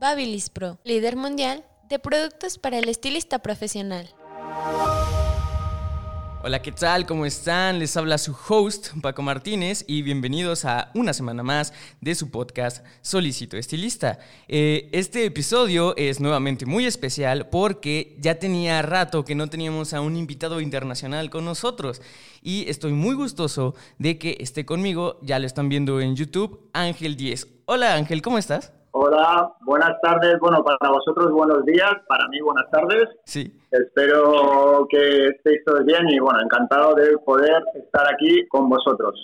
[0.00, 4.08] Babilis Pro, líder mundial de productos para el estilista profesional.
[6.42, 7.04] Hola, ¿qué tal?
[7.04, 7.78] ¿Cómo están?
[7.78, 12.82] Les habla su host, Paco Martínez, y bienvenidos a una semana más de su podcast
[13.02, 14.18] Solicito Estilista.
[14.48, 20.00] Eh, este episodio es nuevamente muy especial porque ya tenía rato que no teníamos a
[20.00, 22.00] un invitado internacional con nosotros
[22.40, 27.18] y estoy muy gustoso de que esté conmigo, ya lo están viendo en YouTube, Ángel
[27.18, 27.48] 10.
[27.66, 28.72] Hola Ángel, ¿cómo estás?
[28.92, 30.38] Hola, buenas tardes.
[30.40, 33.08] Bueno, para vosotros buenos días, para mí buenas tardes.
[33.24, 33.52] Sí.
[33.70, 39.14] Espero que estéis todos bien y bueno, encantado de poder estar aquí con vosotros.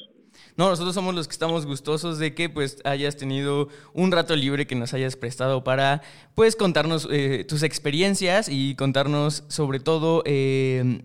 [0.57, 4.67] No, nosotros somos los que estamos gustosos de que pues hayas tenido un rato libre
[4.67, 6.03] que nos hayas prestado para
[6.35, 11.03] pues contarnos eh, tus experiencias y contarnos sobre todo eh,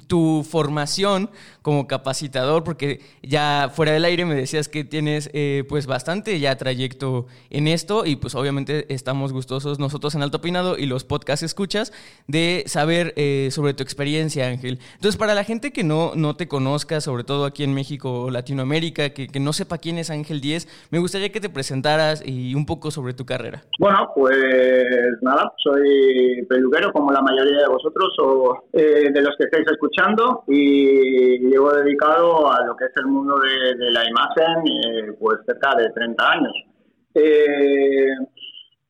[0.00, 1.30] tu formación
[1.62, 6.56] como capacitador, porque ya fuera del aire me decías que tienes eh, pues bastante ya
[6.56, 11.42] trayecto en esto y pues obviamente estamos gustosos nosotros en Alto Pinado y los podcast
[11.42, 11.92] escuchas
[12.26, 14.78] de saber eh, sobre tu experiencia, Ángel.
[14.94, 18.30] Entonces, para la gente que no, no te conozca, sobre todo aquí en México o
[18.30, 22.54] Latinoamérica, que, que no sepa quién es Ángel 10, me gustaría que te presentaras y
[22.54, 23.62] un poco sobre tu carrera.
[23.78, 24.42] Bueno, pues
[25.20, 29.66] nada, soy peluquero como la mayoría de vosotros o eh, de los que estáis
[30.46, 35.74] y llevo dedicado a lo que es el mundo de, la imagen eh, pues cerca
[35.76, 36.52] de 30 años.
[37.14, 38.14] Eh,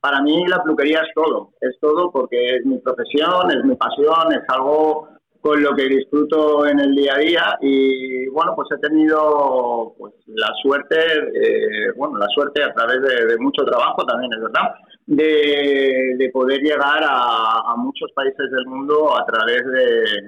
[0.00, 4.32] para mí la peluquería es todo, es todo porque es mi profesión, es mi pasión,
[4.32, 5.08] es algo
[5.42, 10.14] con lo que disfruto en el día a día y bueno pues he tenido pues
[10.28, 10.96] la suerte
[11.34, 14.72] eh, bueno la suerte a través de, mucho trabajo también es verdad
[15.06, 19.62] de, poder llegar a, muchos países del mundo a través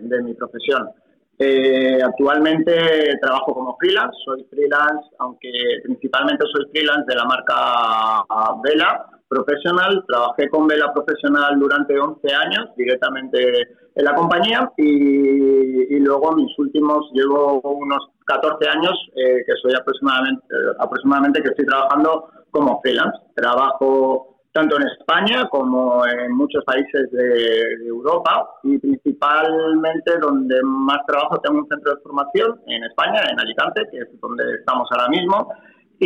[0.03, 0.91] de, mi profesión.
[1.38, 5.50] Eh, actualmente trabajo como freelance soy freelance aunque
[5.82, 8.24] principalmente soy freelance de la marca
[8.62, 13.62] Vela Professional trabajé con Vela Profesional durante 11 años directamente
[13.94, 20.44] en la compañía y, luego mis últimos, llevo unos 14 años eh, que soy aproximadamente,
[20.78, 23.18] aproximadamente que estoy trabajando como freelance.
[23.34, 31.41] Trabajo tanto en España como en muchos países de, Europa y principalmente donde más trabajo
[31.41, 35.48] tengo un centro de formación en España, en Alicante, que es donde estamos ahora mismo,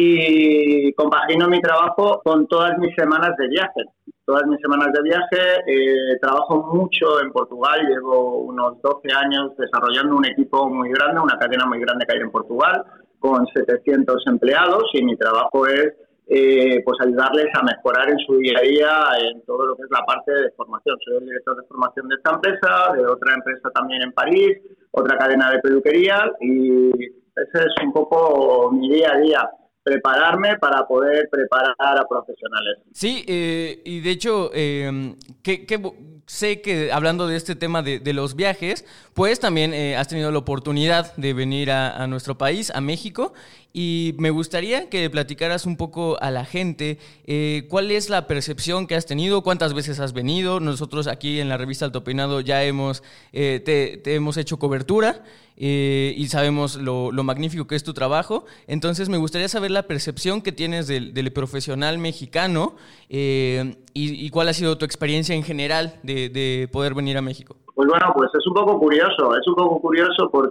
[0.01, 3.83] y compagino mi trabajo con todas mis semanas de viaje
[4.29, 5.43] todas mis semanas de viaje.
[5.67, 11.39] Eh, trabajo mucho en Portugal, llevo unos 12 años desarrollando un equipo muy grande, una
[11.39, 12.85] cadena muy grande que hay en Portugal,
[13.19, 15.95] con 700 empleados y mi trabajo es
[16.27, 19.91] eh, pues ayudarles a mejorar en su día a día en todo lo que es
[19.91, 20.99] la parte de formación.
[21.07, 24.59] Soy el director de formación de esta empresa, de otra empresa también en París,
[24.91, 29.51] otra cadena de peluquería y ese es un poco mi día a día
[29.89, 32.79] prepararme para poder preparar a profesionales.
[32.93, 35.67] Sí, eh, y de hecho, eh, que,
[36.27, 38.85] sé que hablando de este tema de, los viajes,
[39.15, 43.33] pues también eh, has tenido la oportunidad de venir a, nuestro país, a México,
[43.73, 48.87] y me gustaría que platicaras un poco a la gente eh, cuál es la percepción
[48.87, 50.61] que has tenido, cuántas veces has venido.
[50.61, 53.03] Nosotros aquí en la revista Alto Peinado ya hemos,
[53.33, 55.25] eh, te, hemos hecho cobertura
[55.61, 58.45] y sabemos lo, magnífico que es tu trabajo.
[58.69, 62.77] Entonces me gustaría saber la percepción que tienes del, profesional mexicano
[63.09, 63.59] y,
[63.93, 67.57] y cuál ha sido tu experiencia en general de de, poder venir a México?
[67.75, 70.51] Pues bueno, pues es un poco curioso, es un poco curioso porque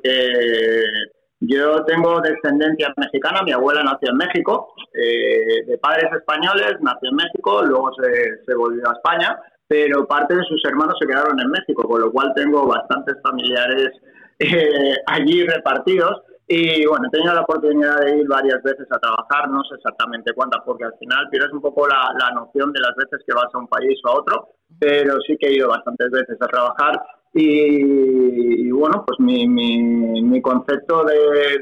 [1.39, 7.15] yo tengo descendencia mexicana, mi abuela nació en México, eh, de padres españoles, nació en
[7.15, 11.83] México, luego se, volvió a España, pero parte de sus hermanos se quedaron en México,
[11.83, 13.91] con lo cual tengo bastantes familiares
[14.39, 16.23] eh, allí repartidos.
[16.49, 20.33] Y bueno, he tenido la oportunidad de ir varias veces a trabajar, no sé exactamente
[20.33, 23.53] cuántas, porque al final pierdes un poco la, la, noción de las veces que vas
[23.53, 27.01] a un país o a otro, pero sí que he ido bastantes veces a trabajar.
[27.33, 31.15] Y, bueno, pues mi, mi, mi concepto de,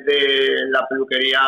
[0.06, 1.42] de, la peluquería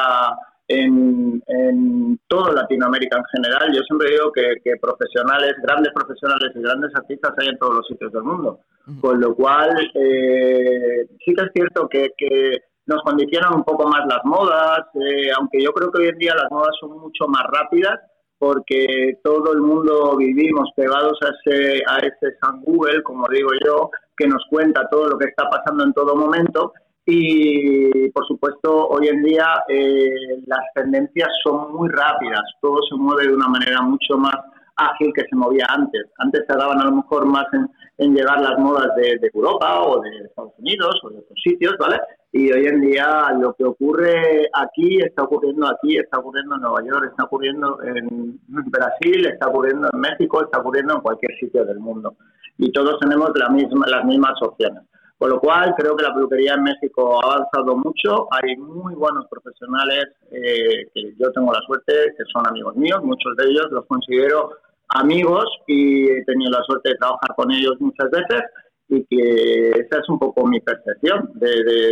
[0.68, 6.62] en, en toda Latinoamérica en general, yo siempre digo que, que, profesionales, grandes profesionales y
[6.62, 8.60] grandes artistas hay en todos los sitios del mundo.
[9.02, 14.06] Con lo cual, eh, sí que es cierto que, que nos condicionan un poco más
[14.08, 17.44] las modas, eh, aunque yo creo que hoy en día las modas son mucho más
[17.52, 18.00] rápidas,
[18.40, 23.90] porque todo el mundo vivimos pegados a ese, a ese San Google, como digo yo,
[24.16, 26.74] que nos cuenta todo lo que está pasando en todo momento.
[27.06, 33.28] Y, por supuesto, hoy en día eh, las tendencias son muy rápidas, todo se mueve
[33.28, 34.36] de una manera mucho más
[34.78, 36.06] ágil que se movía antes.
[36.18, 40.02] Antes se daban a lo mejor más en, en llevar las modas de, Europa o
[40.02, 42.00] de Estados Unidos o de otros sitios, ¿vale?
[42.32, 46.84] Y hoy en día lo que ocurre aquí está ocurriendo aquí, está ocurriendo en Nueva
[46.84, 51.80] York, está ocurriendo en Brasil, está ocurriendo en México, está ocurriendo en cualquier sitio del
[51.80, 52.16] mundo.
[52.58, 54.84] Y todos tenemos la misma, las mismas opciones.
[55.18, 58.28] Con lo cual, creo que la peluquería en México ha avanzado mucho.
[58.32, 63.00] Hay muy buenos profesionales eh, que yo tengo la suerte, que son amigos míos.
[63.04, 64.52] Muchos de ellos los considero
[64.90, 68.42] amigos y he tenido la suerte de trabajar con ellos muchas veces
[68.90, 71.50] y que esa es un poco mi percepción de,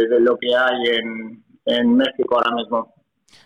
[0.10, 2.94] de, lo que hay en, en México ahora mismo.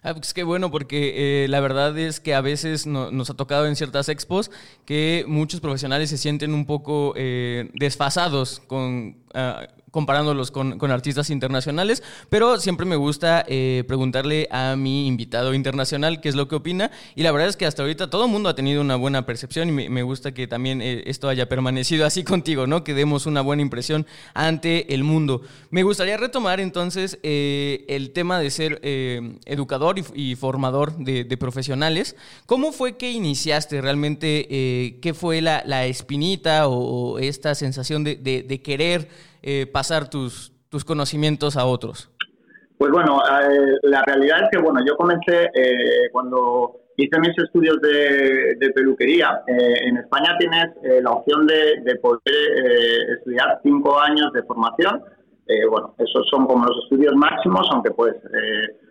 [0.04, 3.66] Ah, pues qué bueno, porque eh, la verdad es que a veces nos ha tocado
[3.66, 4.52] en ciertas expos
[4.86, 11.30] que muchos profesionales se sienten un poco eh, desfasados con, ah, comparándolos con, con, artistas
[11.30, 16.56] internacionales, pero siempre me gusta eh, preguntarle a mi invitado internacional qué es lo que
[16.56, 19.26] opina y la verdad es que hasta ahorita todo el mundo ha tenido una buena
[19.26, 22.84] percepción y me, gusta que también eh, esto haya permanecido así contigo, ¿no?
[22.84, 25.42] Que demos una buena impresión ante el mundo.
[25.70, 32.16] Me gustaría retomar entonces eh, el tema de ser educador y, formador de, profesionales.
[32.46, 35.00] ¿Cómo fue que iniciaste realmente?
[35.02, 39.10] ¿Qué fue la, la espinita o, esta sensación de, de querer
[39.42, 42.10] eh, pasar tus, tus conocimientos a otros?
[42.78, 47.80] Pues bueno, eh, la realidad es que bueno, yo comencé eh, cuando hice mis estudios
[47.82, 49.42] de, peluquería.
[49.48, 50.68] en España tienes
[51.02, 52.20] la opción de, poder
[53.18, 55.02] estudiar cinco años de formación.
[55.72, 58.16] bueno, esos son como los estudios máximos, aunque pues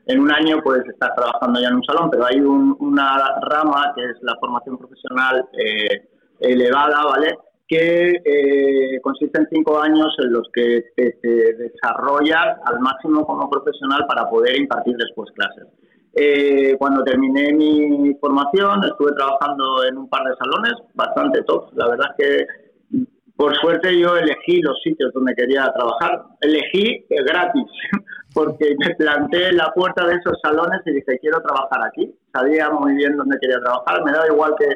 [0.06, 4.04] en un año puedes estar trabajando ya en un salón, pero hay una rama que
[4.04, 5.46] es la formación profesional
[6.40, 7.36] elevada, ¿vale?
[7.68, 14.06] Que eh, consiste en cinco años en los que te, desarrollas al máximo como profesional
[14.08, 15.66] para poder impartir después clases.
[16.14, 21.70] Eh, cuando terminé mi formación estuve trabajando en un par de salones bastante top.
[21.74, 22.46] La verdad es que
[23.36, 26.24] por suerte yo elegí los sitios donde quería trabajar.
[26.40, 27.66] Elegí eh, gratis
[28.34, 32.12] porque me planté en la puerta de esos salones y dije quiero trabajar aquí.
[32.32, 34.02] Sabía muy bien dónde quería trabajar.
[34.04, 34.66] Me daba igual que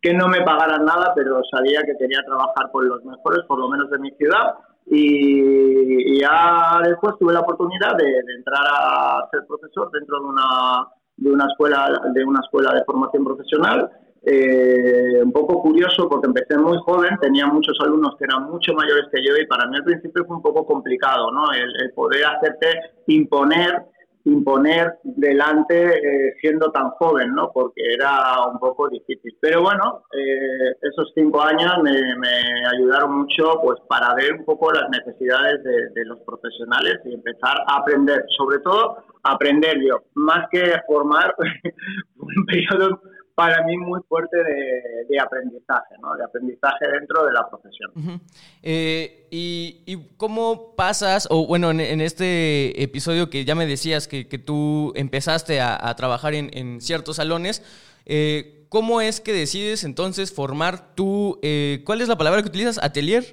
[0.00, 3.68] que no me pagaran nada, pero sabía que quería trabajar con los mejores, por lo
[3.68, 4.54] menos de mi ciudad.
[4.86, 11.30] Y, ya después tuve la oportunidad de, entrar a ser profesor dentro de una, de
[11.30, 13.90] una, escuela, de una escuela de formación profesional.
[14.22, 19.06] Eh, un poco curioso porque empecé muy joven, tenía muchos alumnos que eran mucho mayores
[19.10, 21.44] que yo y para mí al principio fue un poco complicado, ¿no?
[21.52, 22.66] el poder hacerte
[23.06, 23.89] imponer
[24.24, 27.50] imponer delante eh, siendo tan joven, ¿no?
[27.52, 29.36] Porque era un poco difícil.
[29.40, 34.88] Pero bueno, eh, esos cinco años me, ayudaron mucho pues para ver un poco las
[34.90, 40.72] necesidades de, de, los profesionales y empezar a aprender, sobre todo aprender yo, más que
[40.86, 41.34] formar
[42.16, 43.00] un periodo
[43.40, 46.14] para mí muy fuerte de, aprendizaje, ¿no?
[46.14, 48.20] de aprendizaje dentro de la profesión.
[48.62, 54.92] Eh, y, cómo pasas, o bueno, en, este episodio que ya me decías que, tú
[54.94, 57.62] empezaste a, trabajar en, ciertos salones,
[58.04, 62.78] eh, ¿cómo es que decides entonces formar tu, eh, ¿cuál es la palabra que utilizas?
[62.82, 63.24] ¿Atelier?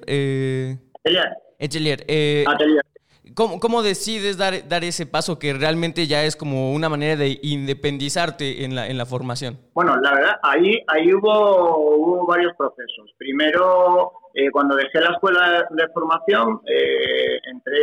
[1.02, 1.36] Atelier.
[1.60, 2.00] Atelier.
[2.48, 2.82] Atelier.
[3.34, 8.64] ¿Cómo, decides dar, dar ese paso que realmente ya es como una manera de independizarte
[8.64, 9.58] en la, en la formación?
[9.74, 13.12] Bueno, la verdad, ahí, ahí hubo, hubo varios procesos.
[13.18, 17.78] Primero, eh, cuando dejé la escuela de formación, eh, entré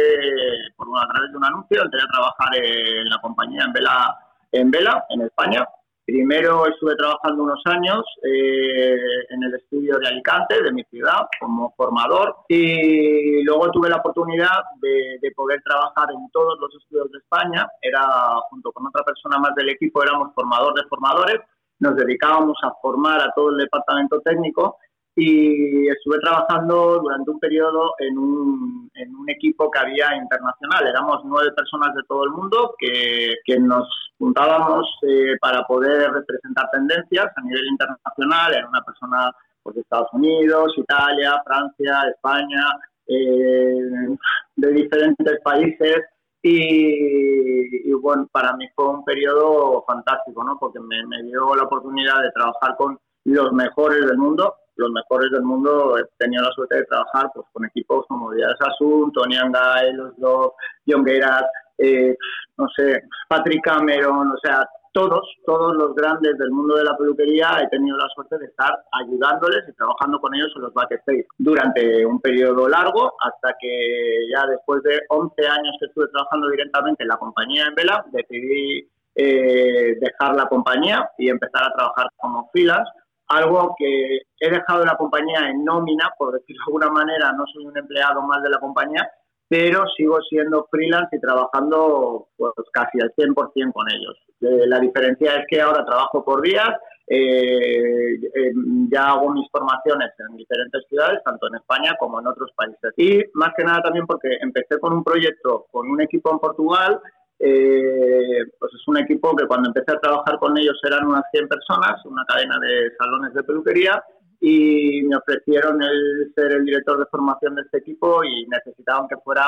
[0.78, 4.18] por a través de un anuncio, entré a trabajar en la compañía en Vela,
[4.52, 5.68] en, Vela, en España.
[6.06, 8.96] Primero estuve trabajando unos años eh,
[9.30, 14.64] en el estudio de Alicante, de mi ciudad, como formador, y luego tuve la oportunidad
[14.82, 17.68] de, poder trabajar en todos los estudios de España.
[17.82, 18.06] Era,
[18.52, 21.42] junto con otra persona más del equipo, éramos formador de formadores,
[21.80, 24.78] nos dedicábamos a formar a todo el departamento técnico
[25.16, 30.88] y estuve trabajando durante un periodo en un, en un equipo que había internacional.
[30.88, 36.70] Éramos nueve personas de todo el mundo que, que nos juntábamos eh, para poder representar
[36.72, 38.54] tendencias a nivel internacional.
[38.54, 39.32] Era una persona
[39.64, 42.66] pues, de Estados Unidos, Italia, Francia, España,
[43.08, 44.18] eh,
[44.58, 46.04] de diferentes países.
[46.42, 50.58] Y, y, bueno, para mí fue un periodo fantástico, ¿no?
[50.60, 55.32] Porque me, me dio la oportunidad de trabajar con los mejores del mundo los mejores
[55.32, 55.98] del mundo.
[55.98, 60.18] He tenido la suerte de trabajar pues, con equipos como Díaz Asun, Tony Angay, los
[60.18, 60.52] dos,
[60.88, 61.46] John Gueras,
[61.78, 62.16] eh,
[62.58, 64.66] no sé, Patrick Cameron, o sea,
[64.96, 68.72] todos, todos los grandes del mundo de la peluquería he tenido la suerte de estar
[68.94, 74.48] ayudándoles y trabajando con ellos en los backstage durante un periodo largo hasta que ya
[74.48, 79.98] después de 11 años que estuve trabajando directamente en la compañía en Vela, decidí eh,
[80.00, 82.88] dejar la compañía y empezar a trabajar como filas
[83.28, 87.66] algo que he dejado la compañía en nómina, por decirlo de alguna manera, no soy
[87.66, 89.10] un empleado más de la compañía,
[89.48, 94.18] pero sigo siendo freelance y trabajando pues, casi al 100% con ellos.
[94.42, 96.70] Eh, la diferencia es que ahora trabajo por días,
[97.08, 98.52] eh, eh,
[98.92, 102.92] ya hago mis formaciones en diferentes ciudades, tanto en España como en otros países.
[102.98, 107.00] Y más que nada también porque empecé con un proyecto con un equipo en Portugal,
[107.38, 112.04] pues es un equipo que cuando empecé a trabajar con ellos eran unas 100 personas,
[112.06, 114.04] una cadena de salones de peluquería,
[114.40, 119.18] y me ofrecieron el ser el director de formación de este equipo y necesitaban que
[119.18, 119.46] fuera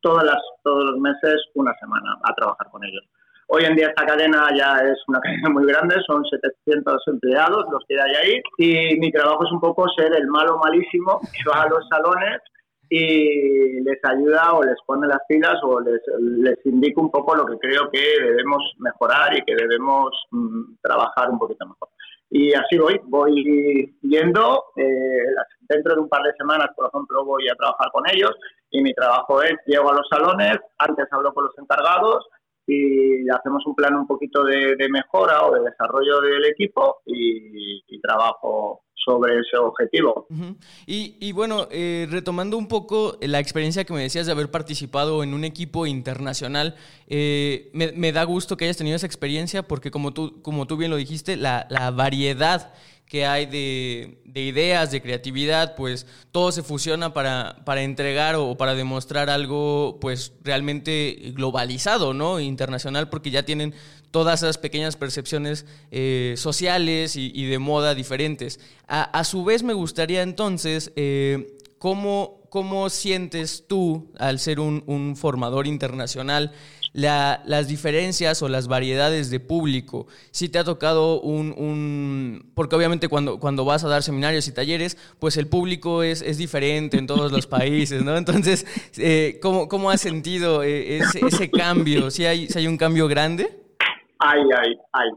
[0.00, 3.04] todas las, todos los meses una semana a trabajar con ellos.
[3.48, 7.82] Hoy en día esta cadena ya es una cadena muy grande, son 700 empleados los
[7.88, 11.62] que hay ahí y mi trabajo es un poco ser el malo malísimo que va
[11.62, 12.40] a los salones
[12.90, 17.44] y les ayuda o les pone las pilas o les, les indica un poco lo
[17.46, 21.88] que creo que debemos mejorar y que debemos mm, trabajar un poquito mejor.
[22.30, 24.64] Y así voy, voy yendo.
[24.76, 28.34] Eh, dentro de un par de semanas, por ejemplo, voy a trabajar con ellos
[28.70, 32.26] y mi trabajo es, llego a los salones, antes hablo con los encargados
[32.66, 38.00] y hacemos un plan un poquito de, mejora o de desarrollo del equipo y, y
[38.00, 40.26] trabajo sobre ese objetivo.
[40.86, 45.34] y, bueno, eh, retomando un poco la experiencia que me decías de haber participado en
[45.34, 50.42] un equipo internacional, eh, me, da gusto que hayas tenido esa experiencia porque como tú,
[50.42, 52.72] como tú bien lo dijiste, la, la variedad
[53.08, 58.74] que hay de, ideas, de creatividad, pues todo se fusiona para, para entregar o para
[58.74, 62.38] demostrar algo pues realmente globalizado, ¿no?
[62.38, 63.74] Internacional, porque ya tienen
[64.10, 68.60] todas esas pequeñas percepciones eh, sociales y, de moda diferentes.
[68.86, 75.16] A, su vez me gustaría entonces, eh, ¿cómo, ¿cómo, sientes tú al ser un, un
[75.16, 76.52] formador internacional?
[76.92, 80.06] las diferencias o las variedades de público.
[80.30, 84.96] Si te ha tocado un, porque obviamente cuando, cuando vas a dar seminarios y talleres,
[85.18, 88.16] pues el público es, es diferente en todos los países, ¿no?
[88.16, 92.10] Entonces, eh, ¿cómo, ¿cómo, has sentido ese, ese, cambio?
[92.10, 93.67] ¿Si hay, hay un cambio grande?
[94.18, 95.10] Hay, hay, hay.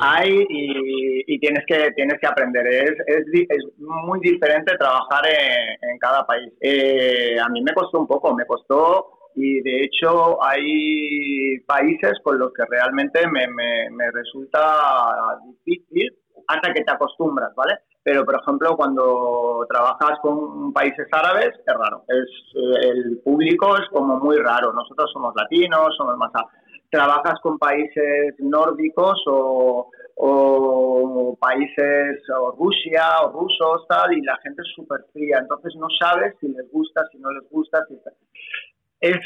[0.00, 2.66] Hay y, tienes que tienes que aprender.
[2.66, 6.52] Es, es, es muy diferente trabajar en, en cada país.
[6.60, 12.38] Eh, a mí me costó un poco, me costó y de hecho hay países con
[12.38, 16.12] los que realmente me, me, resulta difícil
[16.48, 17.74] hasta que te acostumbras, ¿vale?
[18.02, 22.02] Pero, por ejemplo, cuando trabajas con países árabes, es raro.
[22.08, 24.72] Es, eh, el público es como muy raro.
[24.72, 26.32] Nosotros somos latinos, somos más...
[26.90, 34.62] Trabajas con países nórdicos o, o países, o Rusia, o rusos, tal, y la gente
[34.62, 35.38] es súper fría.
[35.40, 37.84] Entonces no sabes si les gusta, si no les gusta.
[37.88, 37.94] Si
[39.00, 39.18] es,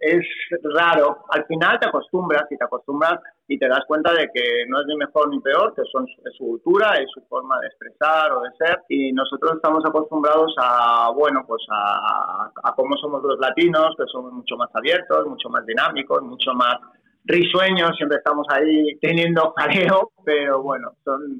[0.00, 0.26] es
[0.74, 1.24] raro.
[1.30, 4.86] Al final te acostumbras y te acostumbras y te das cuenta de que no es
[4.86, 8.42] ni mejor ni peor, que son, es su cultura, es su forma de expresar o
[8.42, 13.94] de ser y nosotros estamos acostumbrados a, bueno, pues a, a cómo somos los latinos,
[13.96, 16.76] que somos mucho más abiertos, mucho más dinámicos, mucho más
[17.24, 20.92] risueños, siempre estamos ahí teniendo jaleo, pero bueno,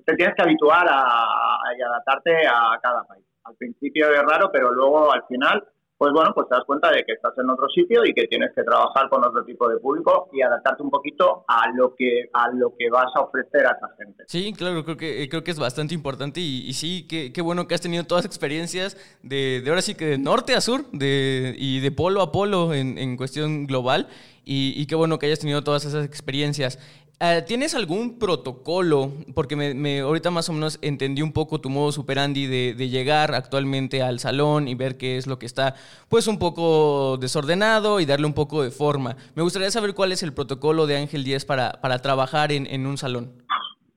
[0.04, 3.24] te tienes que habituar a, y adaptarte a cada país.
[3.44, 5.62] Al principio es raro, pero luego al final
[5.96, 8.50] pues bueno, pues te das cuenta de que estás en otro sitio y que tienes
[8.54, 12.50] que trabajar con otro tipo de público y adaptarte un poquito a lo que a
[12.50, 14.24] lo que vas a ofrecer a esa gente.
[14.26, 17.74] Sí, claro, creo que creo que es bastante importante y, sí, qué, qué, bueno que
[17.74, 21.54] has tenido todas las experiencias de, de, ahora sí que de norte a sur de,
[21.56, 24.08] y de polo a polo en, en cuestión global
[24.44, 26.78] y, y, qué bueno que hayas tenido todas esas experiencias.
[27.20, 29.12] Eh, ¿Tienes algún protocolo?
[29.34, 33.34] Porque me, ahorita más o menos entendí un poco tu modo superandi de, de llegar
[33.34, 35.74] actualmente al salón y ver qué es lo que está
[36.08, 39.16] pues un poco desordenado y darle un poco de forma.
[39.34, 42.86] Me gustaría saber cuál es el protocolo de Ángel 10 para, para trabajar en, en
[42.86, 43.44] un salón.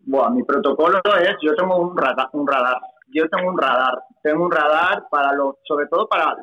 [0.05, 2.29] Bueno, mi protocolo es, yo tengo un radar,
[3.09, 6.33] yo tengo un radar, tengo un radar para lo, sobre todo para,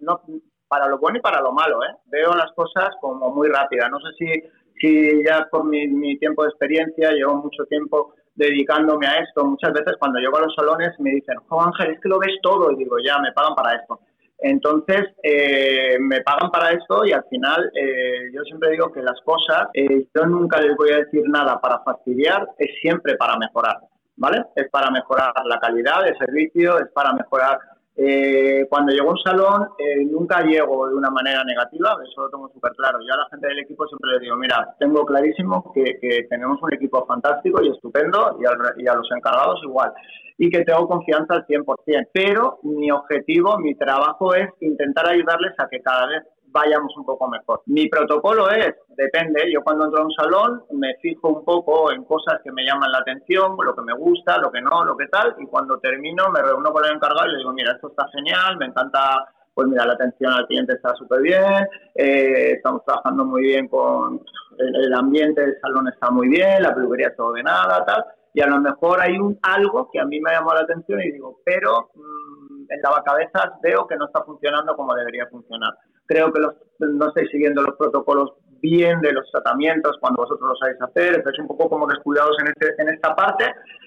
[0.00, 0.20] no,
[0.68, 1.94] para lo bueno y para lo malo, ¿eh?
[2.06, 4.42] Veo las cosas como muy rápidas, no sé si
[4.80, 9.44] si ya por mi, tiempo de experiencia, llevo mucho tiempo dedicándome a esto.
[9.44, 12.36] Muchas veces cuando llego a los salones me dicen, oh Ángel, es que lo ves
[12.42, 12.70] todo.
[12.72, 14.00] Y digo, ya, me pagan para esto.
[14.38, 19.18] Entonces, eh, me pagan para esto y al final eh, yo siempre digo que las
[19.24, 23.78] cosas, eh, yo nunca les voy a decir nada para fastidiar, es siempre para mejorar,
[24.16, 24.44] ¿vale?
[24.56, 27.58] Es para mejorar la calidad del servicio, es para mejorar
[27.96, 32.30] Eh, cuando llego a un salón, eh, nunca llego de una manera negativa, eso lo
[32.30, 32.98] tengo súper claro.
[33.06, 36.74] Yo a la gente del equipo siempre les digo, mira, tengo clarísimo que, tenemos un
[36.74, 39.92] equipo fantástico y estupendo y, y, a los encargados igual.
[40.38, 42.08] Y que tengo confianza al 100%.
[42.12, 46.24] Pero mi objetivo, mi trabajo es intentar ayudarles a que cada vez
[46.54, 47.62] vayamos un poco mejor.
[47.66, 52.04] Mi protocolo es, depende, yo cuando entro a un salón me fijo un poco en
[52.04, 55.08] cosas que me llaman la atención, lo que me gusta, lo que no, lo que
[55.08, 58.06] tal, y cuando termino me reúno con el encargado y le digo, mira, esto está
[58.12, 63.24] genial, me encanta pues mira, la atención al cliente está súper bien, eh, estamos trabajando
[63.24, 64.20] muy bien con
[64.58, 68.60] el, ambiente del salón está muy bien, la peluquería está ordenada, tal, y a lo
[68.60, 72.66] mejor hay un algo que a mí me llamado la atención y digo, pero mm,
[72.68, 75.72] en la cabeza veo que no está funcionando como debería funcionar
[76.06, 76.40] creo que
[76.80, 81.38] no estáis siguiendo los protocolos bien de los tratamientos cuando vosotros lo sabéis hacer, estáis
[81.38, 83.44] un poco como descuidados en, este, en esta parte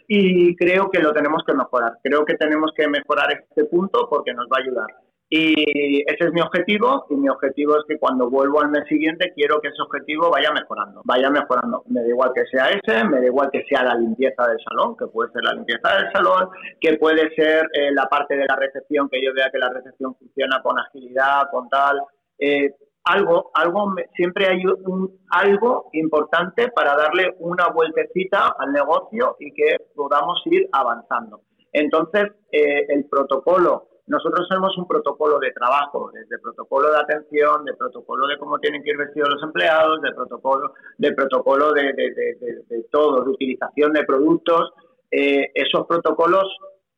[0.08, 1.98] y creo que lo tenemos que mejorar.
[2.04, 5.07] Creo que tenemos que mejorar este punto porque nos va a ayudar.
[5.30, 9.34] Y ese es mi objetivo y mi objetivo es que cuando vuelvo al mes siguiente
[9.36, 11.84] quiero que ese objetivo vaya mejorando, vaya mejorando.
[11.88, 14.96] Me da igual que sea ese, me da igual que sea la limpieza del salón,
[14.96, 18.56] que puede ser la limpieza del salón, que puede ser eh, la parte de la
[18.56, 22.00] recepción, que yo vea que la recepción funciona con agilidad, con tal.
[22.40, 29.52] Eh, algo, algo, siempre hay un, algo importante para darle una vueltecita al negocio y
[29.54, 31.42] que podamos ir avanzando.
[31.74, 37.74] Entonces, eh, el protocolo nosotros tenemos un protocolo de trabajo, desde protocolo de atención, de
[37.74, 42.84] protocolo de cómo tienen que ir vestidos los empleados, de protocolo de, protocolo de, de,
[42.90, 44.72] todo, de utilización de productos.
[45.12, 46.46] Eh, esos protocolos,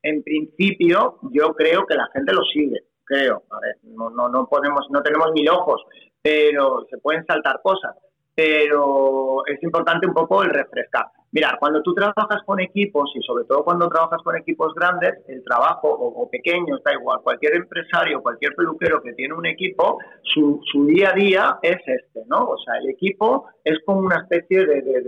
[0.03, 3.41] en principio, yo creo que la gente los sigue, creo.
[3.49, 5.83] A ver, no, no, no, podemos, no tenemos mil ojos,
[6.21, 7.95] pero se pueden saltar cosas.
[8.35, 11.07] Pero es importante un poco el refrescar.
[11.31, 15.43] Mira, cuando tú trabajas con equipos y sobre todo cuando trabajas con equipos grandes, el
[15.43, 20.86] trabajo o, pequeño, está igual, cualquier empresario, cualquier peluquero que tiene un equipo, su, su,
[20.88, 22.45] día a día es este, ¿no?
[22.45, 25.01] O sea, el equipo es como una especie de, de,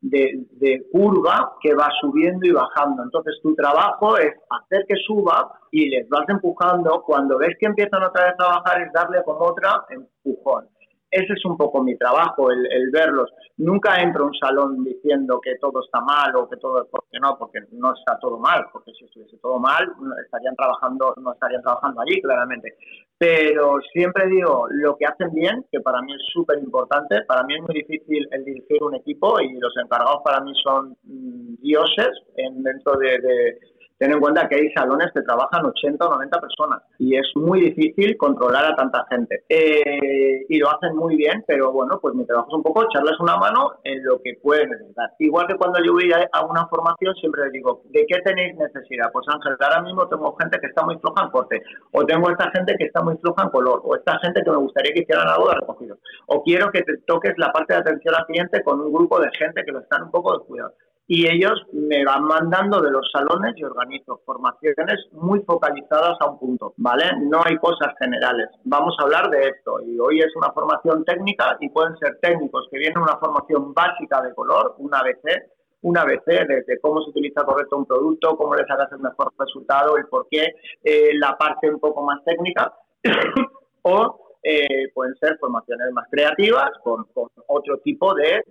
[0.00, 3.04] de, de, curva que va subiendo y bajando.
[3.04, 7.02] Entonces tu trabajo es hacer que suba y les vas empujando.
[7.06, 10.73] Cuando ves que empiezan otra vez a bajar es darle como otra empujón
[11.14, 13.30] ese es un poco mi trabajo, el, verlos.
[13.58, 17.38] Nunca entro a un salón diciendo que todo está mal o que todo, porque no,
[17.38, 19.86] porque no está todo mal, porque si estuviese todo mal
[20.24, 22.74] estarían trabajando, no estarían trabajando allí, claramente.
[23.16, 27.22] Pero siempre digo lo que hacen bien, que para mí es súper importante.
[27.28, 30.96] Para mí es muy difícil el dirigir un equipo y los encargados para mí son
[31.04, 33.56] mm, dioses en, dentro de
[33.98, 37.60] Ten en cuenta que hay salones que trabajan 80 o 90 personas y es muy
[37.60, 39.44] difícil controlar a tanta gente.
[39.48, 43.18] Eh, y lo hacen muy bien, pero bueno, pues mi trabajo es un poco echarles
[43.20, 45.12] una mano en lo que pueden necesitar.
[45.20, 49.12] Igual que cuando yo voy a una formación, siempre les digo, ¿de qué tenéis necesidad?
[49.12, 52.50] Pues Ángel, ahora mismo tengo gente que está muy floja en corte, o tengo esta
[52.50, 55.28] gente que está muy floja en color, o esta gente que me gustaría que hicieran
[55.28, 58.80] algo de recogido, o quiero que te toques la parte de atención al cliente con
[58.80, 60.74] un grupo de gente que lo están un poco descuidados
[61.06, 66.38] y ellos me van mandando de los salones y organizo formaciones muy focalizadas a un
[66.38, 67.04] punto, ¿vale?
[67.20, 68.48] No hay cosas generales.
[68.64, 72.68] Vamos a hablar de esto y hoy es una formación técnica y pueden ser técnicos
[72.70, 75.50] que vienen una formación básica de color, una ABC,
[75.82, 79.98] una ABC desde cómo se utiliza correcto un producto, cómo le sacas el mejor resultado,
[79.98, 82.72] el por qué, eh, la parte un poco más técnica
[83.82, 87.06] o eh, pueden ser formaciones más creativas con,
[87.46, 88.42] otro tipo de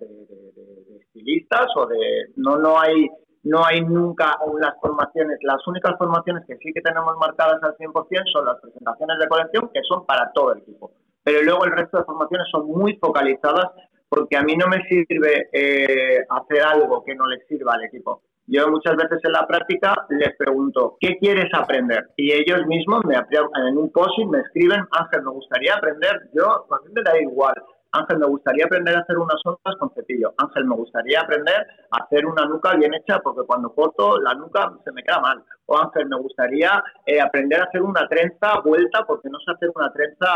[1.00, 3.08] estilistas o de no no hay
[3.44, 7.92] no hay nunca unas formaciones, las únicas formaciones que sí que tenemos marcadas al 100%
[8.32, 10.92] son las presentaciones de colección que son para todo el equipo.
[11.22, 13.66] Pero luego el resto de formaciones son muy focalizadas
[14.08, 18.22] porque a mí no me sirve eh, hacer algo que no les sirva al equipo.
[18.46, 22.10] Yo muchas veces en la práctica les pregunto, ¿qué quieres aprender?
[22.16, 26.80] Y ellos mismos me en un post me escriben, Ángel, me gustaría aprender, yo, a
[26.84, 27.54] mí me da igual
[27.94, 30.34] Ángel, me gustaría aprender a hacer unas ondas con cepillo.
[30.36, 34.72] Ángel, me gustaría aprender a hacer una nuca bien hecha porque cuando corto la nuca
[34.84, 35.44] se me queda mal.
[35.66, 39.70] O Ángel, me gustaría eh, aprender a hacer una trenza vuelta porque no sé hacer
[39.76, 40.26] una trenza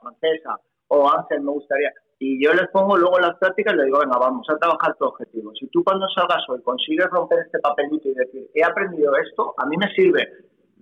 [0.00, 0.58] francesa.
[0.88, 1.92] O Ángel, me gustaría...
[2.20, 5.04] Y yo les pongo luego las prácticas y les digo, venga, vamos a trabajar tu
[5.04, 5.52] objetivo.
[5.54, 9.66] Si tú cuando salgas hoy consigues romper este papelito y decir, he aprendido esto, a
[9.66, 10.28] mí me sirve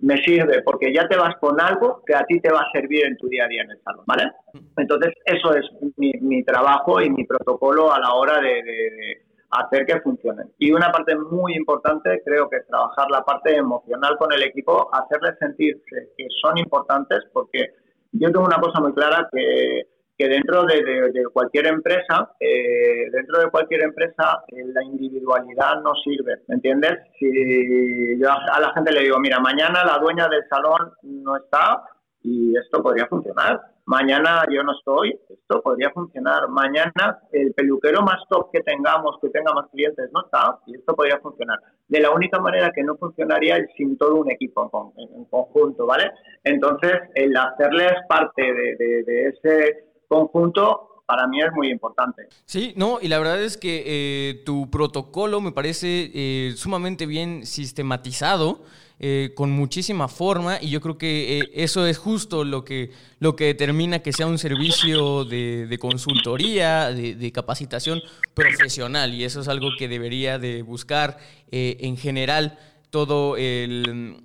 [0.01, 3.05] me sirve porque ya te vas con algo que a ti te va a servir
[3.05, 4.31] en tu día a día en el salón, ¿vale?
[4.77, 5.65] Entonces, eso es
[5.97, 10.51] mi, trabajo y mi protocolo a la hora de, hacer que funcionen.
[10.59, 14.89] Y una parte muy importante creo que es trabajar la parte emocional con el equipo,
[14.93, 17.73] hacerles sentir que, son importantes porque
[18.11, 19.87] yo tengo una cosa muy clara que
[20.17, 26.41] que dentro de, cualquier empresa, eh, dentro de cualquier empresa, eh, la individualidad no sirve,
[26.47, 26.97] ¿me entiendes?
[27.19, 31.83] Si yo a la gente le digo, mira, mañana la dueña del salón no está
[32.23, 36.47] y esto podría funcionar mañana yo no estoy, esto podría funcionar.
[36.49, 40.93] Mañana el peluquero más top que tengamos, que tenga más clientes, no está, y esto
[40.93, 41.57] podría funcionar.
[41.87, 46.11] De la única manera que no funcionaría es sin todo un equipo en, conjunto, ¿vale?
[46.43, 52.27] Entonces, el hacerles parte de, ese conjunto para mí es muy importante.
[52.45, 57.45] Sí, no, y la verdad es que eh, tu protocolo me parece eh, sumamente bien
[57.45, 58.61] sistematizado.
[58.99, 62.89] Eh, con muchísima forma y yo creo que eh, eso es justo lo que,
[63.19, 68.01] lo que determina que sea un servicio de, consultoría, de, capacitación
[68.33, 71.19] profesional y eso es algo que debería de buscar
[71.51, 72.57] eh, en general
[72.89, 74.17] todo el,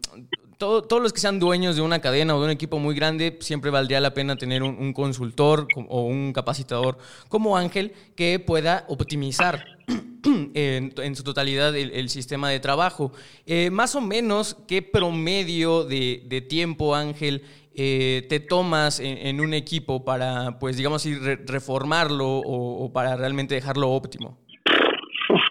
[0.62, 3.70] todos los que sean dueños de una cadena o de un equipo muy grande, siempre
[3.70, 6.98] valdría la pena tener un, consultor o un capacitador
[7.28, 9.64] como Ángel que pueda optimizar
[10.54, 13.12] en, su totalidad el, sistema de trabajo.
[13.44, 17.42] Eh, más o menos, ¿qué promedio de, tiempo, Ángel,
[17.74, 21.04] eh, te tomas en, un equipo para, pues, digamos
[21.44, 24.38] reformarlo o para realmente dejarlo óptimo?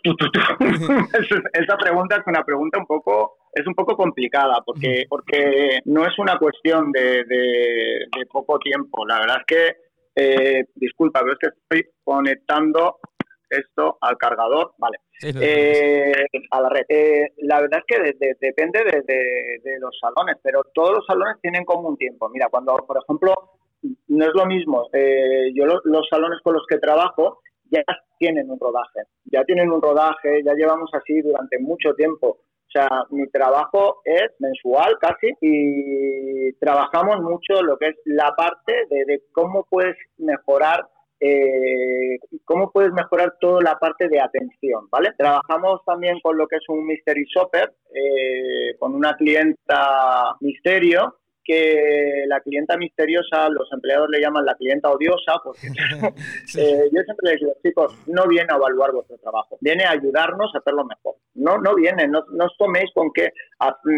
[1.54, 6.18] Esa pregunta es una pregunta un poco es un poco complicada porque porque no es
[6.20, 9.06] una cuestión de, de, poco tiempo.
[9.06, 9.76] La verdad es que
[10.16, 13.00] eh, disculpa, pero es que estoy conectando
[13.50, 16.14] esto al cargador, vale, eh,
[16.52, 16.86] a la red.
[16.88, 21.90] Eh, la verdad es que depende de, los salones, pero todos los salones tienen como
[21.90, 22.30] un tiempo.
[22.30, 23.34] Mira, cuando, por ejemplo,
[24.08, 24.90] no es lo mismo,
[25.54, 27.84] yo los salones con los que trabajo ya
[28.20, 32.40] tienen un rodaje, ya tienen un rodaje, ya llevamos así durante mucho tiempo.
[32.72, 38.74] O sea, mi trabajo es mensual casi y trabajamos mucho lo que es la parte
[38.90, 40.88] de, cómo puedes mejorar
[41.20, 45.12] eh, cómo puedes mejorar toda la parte de atención, ¿vale?
[45.18, 52.24] Trabajamos también con lo que es un mystery shopper, eh, con una clienta misterio que
[52.28, 55.68] la clienta misteriosa, los empleados le llaman la clienta odiosa, porque
[56.58, 60.54] eh, yo siempre les digo, chicos, no viene a evaluar vuestro trabajo, viene a ayudarnos
[60.54, 61.16] a hacerlo mejor.
[61.34, 63.30] No, no viene, no, no os toméis con que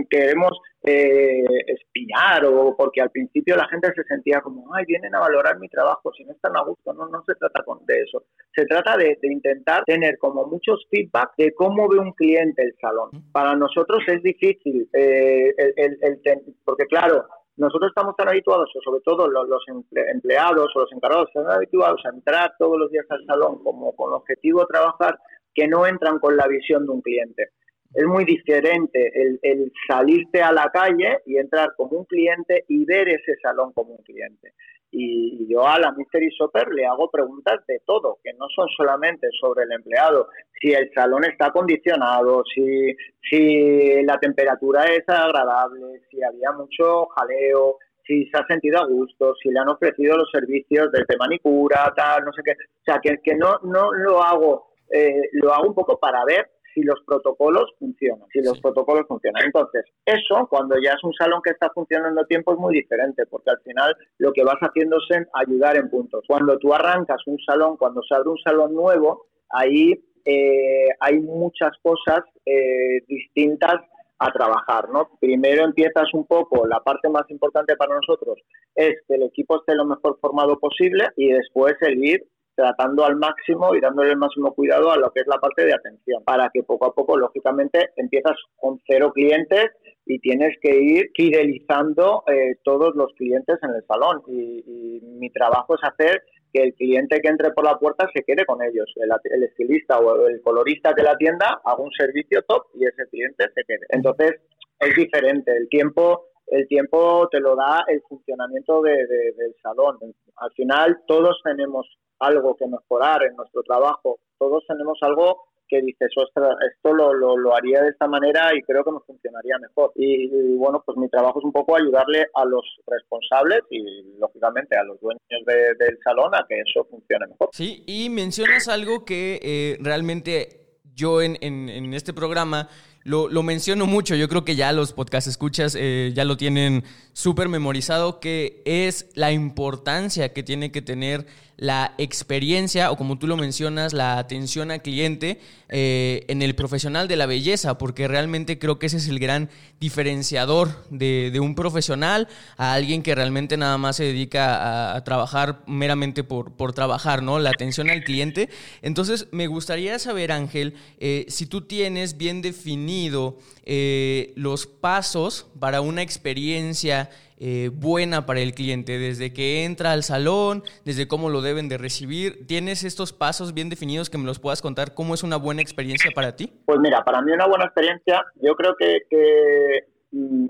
[0.10, 0.52] queremos
[0.84, 5.58] eh, espiar o porque al principio la gente se sentía como, ay, vienen a valorar
[5.60, 8.24] mi trabajo, si no están a gusto, no, no se trata de eso.
[8.56, 13.10] Se trata de, intentar tener como muchos feedback de cómo ve un cliente el salón.
[13.32, 19.28] Para nosotros es difícil, eh, el, el, porque claro, nosotros estamos tan habituados, sobre todo
[19.28, 23.96] los, empleados o los encargados, están habituados a entrar todos los días al salón como
[23.96, 25.19] con objetivo de trabajar,
[25.54, 27.50] que no entran con la visión de un cliente.
[27.94, 32.86] Es muy diferente el, el salirte a la calle y entrar como un cliente y
[32.86, 34.54] ver ese salón como un cliente.
[34.96, 39.28] Y yo a la Mystery Shopper le hago preguntas de todo, que no son solamente
[39.42, 40.28] sobre el empleado,
[40.62, 42.96] si el salón está acondicionado, si,
[43.28, 49.34] si la temperatura es agradable, si había mucho jaleo, si se ha sentido a gusto,
[49.42, 52.52] si le han ofrecido los servicios desde manicura, tal, no sé qué.
[52.52, 56.48] O sea, que, que no, no lo hago, eh, lo hago un poco para ver
[56.74, 59.44] si los protocolos funcionan, si los protocolos funcionan.
[59.46, 63.52] Entonces, eso, cuando ya es un salón que está funcionando tiempo, es muy diferente, porque
[63.52, 66.24] al final lo que vas haciendo es ayudar en puntos.
[66.28, 69.94] Cuando tú arrancas un salón, cuando se abre un salón nuevo, ahí
[70.26, 73.82] eh, hay muchas cosas eh, distintas
[74.20, 75.10] a trabajar, ¿no?
[75.20, 78.40] Primero empiezas un poco, la parte más importante para nosotros
[78.76, 82.24] es que el equipo esté lo mejor formado posible y después el ir
[82.56, 85.74] tratando al máximo y dándole el máximo cuidado a lo que es la parte de
[85.74, 89.72] atención, para que poco a poco, lógicamente, empiezas con cero clientes
[90.06, 94.22] y tienes que ir fidelizando eh, todos los clientes en el salón.
[94.28, 98.46] Y, mi trabajo es hacer que el cliente que entre por la puerta se quede
[98.46, 98.92] con ellos.
[98.98, 103.46] El, estilista o el colorista de la tienda haga un servicio top y ese cliente
[103.56, 103.86] se quede.
[103.89, 104.42] Entonces,
[104.80, 105.56] es diferente.
[105.56, 109.98] El tiempo el tiempo te lo da el funcionamiento del salón.
[110.36, 111.88] Al final todos tenemos
[112.19, 117.56] algo que mejorar en nuestro trabajo, todos tenemos algo que dices, ostras, esto lo, lo,
[117.56, 119.91] haría de esta manera y creo que nos funcionaría mejor.
[119.95, 123.82] Y, bueno, pues mi trabajo es un poco ayudarle a los responsables y
[124.19, 127.49] lógicamente a los dueños del salón a que eso funcione mejor.
[127.54, 130.63] Sí, y mencionas algo que eh, realmente
[130.95, 132.69] yo en, en, este programa
[133.04, 137.49] lo, menciono mucho, yo creo que ya los podcast escuchas eh, ya lo tienen súper
[137.49, 141.26] memorizado, que es la importancia que tiene que tener
[141.63, 147.08] la experiencia o como tú lo mencionas, la atención al cliente eh, en el profesional
[147.08, 149.49] de la belleza, porque realmente creo que ese es el gran
[149.80, 156.26] diferenciador de, un profesional a alguien que realmente nada más se dedica a, trabajar meramente
[156.26, 157.39] por, por, trabajar, ¿no?
[157.39, 158.49] La atención al cliente.
[158.82, 165.80] Entonces, me gustaría saber, Ángel, eh, si tú tienes bien definido eh, los pasos para
[165.80, 171.41] una experiencia eh, buena para el cliente, desde que entra al salón, desde cómo lo
[171.41, 172.46] deben de recibir.
[172.48, 174.93] ¿Tienes estos pasos bien definidos que me los puedas contar?
[174.93, 176.52] ¿Cómo es una buena experiencia para ti?
[176.65, 179.93] Pues mira, para mí una buena experiencia, yo creo que, mm,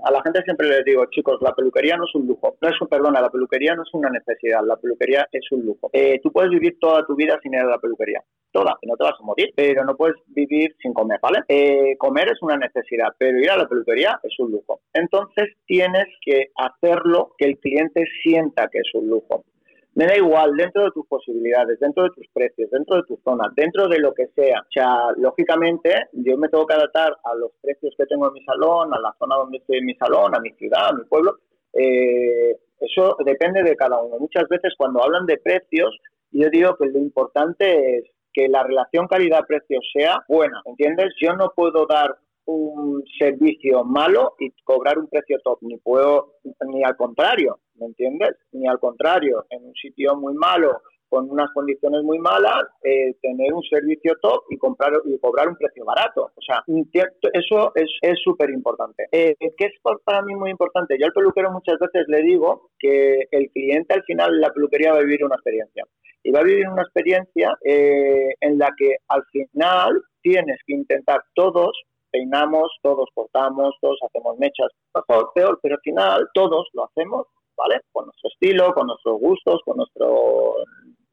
[0.02, 2.80] a la gente siempre les digo, chicos, la peluquería no es un lujo, no es
[2.80, 5.90] un, perdona, la peluquería no es una necesidad, la peluquería es un lujo.
[5.92, 8.22] Eh, tú puedes vivir toda tu vida sin ir a la peluquería,
[8.52, 11.40] toda, no te vas a morir, pero no puedes vivir sin comer, ¿vale?
[11.48, 14.80] Eh, comer es una necesidad, pero ir a la peluquería es un lujo.
[14.92, 19.44] Entonces tienes que hacerlo que el cliente sienta que es un lujo.
[19.94, 23.52] Me da igual, dentro de tus posibilidades, dentro de tus precios, dentro de tu zona,
[23.54, 24.60] dentro de lo que sea.
[24.60, 28.44] O sea, lógicamente, yo me tengo que adaptar a los precios que tengo en mi
[28.44, 31.38] salón, a la zona donde estoy en mi salón, a mi ciudad, a mi pueblo.
[31.72, 34.18] Eh, eso depende de cada uno.
[34.18, 35.96] Muchas veces cuando hablan de precios,
[36.32, 41.14] yo digo que lo importante es que la relación calidad-precio sea buena, ¿entiendes?
[41.20, 46.34] Yo no puedo dar un servicio malo y cobrar un precio top, ni puedo,
[46.66, 48.36] ni al contrario, ¿me entiendes?
[48.52, 53.52] Ni al contrario, en un sitio muy malo, con unas condiciones muy malas, eh, tener
[53.52, 56.32] un servicio top y comprar y cobrar un precio barato.
[56.34, 56.64] O sea,
[57.32, 59.06] eso es súper importante.
[59.12, 59.72] Eh, ¿Qué es
[60.04, 60.96] para mí muy importante?
[60.98, 64.98] Yo al peluquero muchas veces le digo que el cliente al final la peluquería va
[64.98, 65.84] a vivir una experiencia
[66.24, 71.22] y va a vivir una experiencia eh, en la que al final tienes que intentar
[71.34, 71.80] todos
[72.14, 77.80] peinamos, todos cortamos, todos hacemos mechas, mejor, peor, pero al final todos lo hacemos, ¿vale?
[77.90, 80.54] Con nuestro estilo, con nuestros gustos, con nuestro,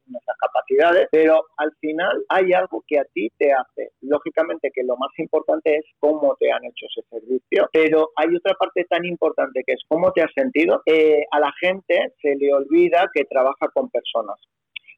[0.06, 3.90] nuestras capacidades, pero al final hay algo que a ti te hace.
[4.02, 8.54] Lógicamente que lo más importante es cómo te han hecho ese servicio, pero hay otra
[8.54, 10.82] parte tan importante que es cómo te has sentido.
[10.86, 14.38] Eh, a la gente se le olvida que trabaja con personas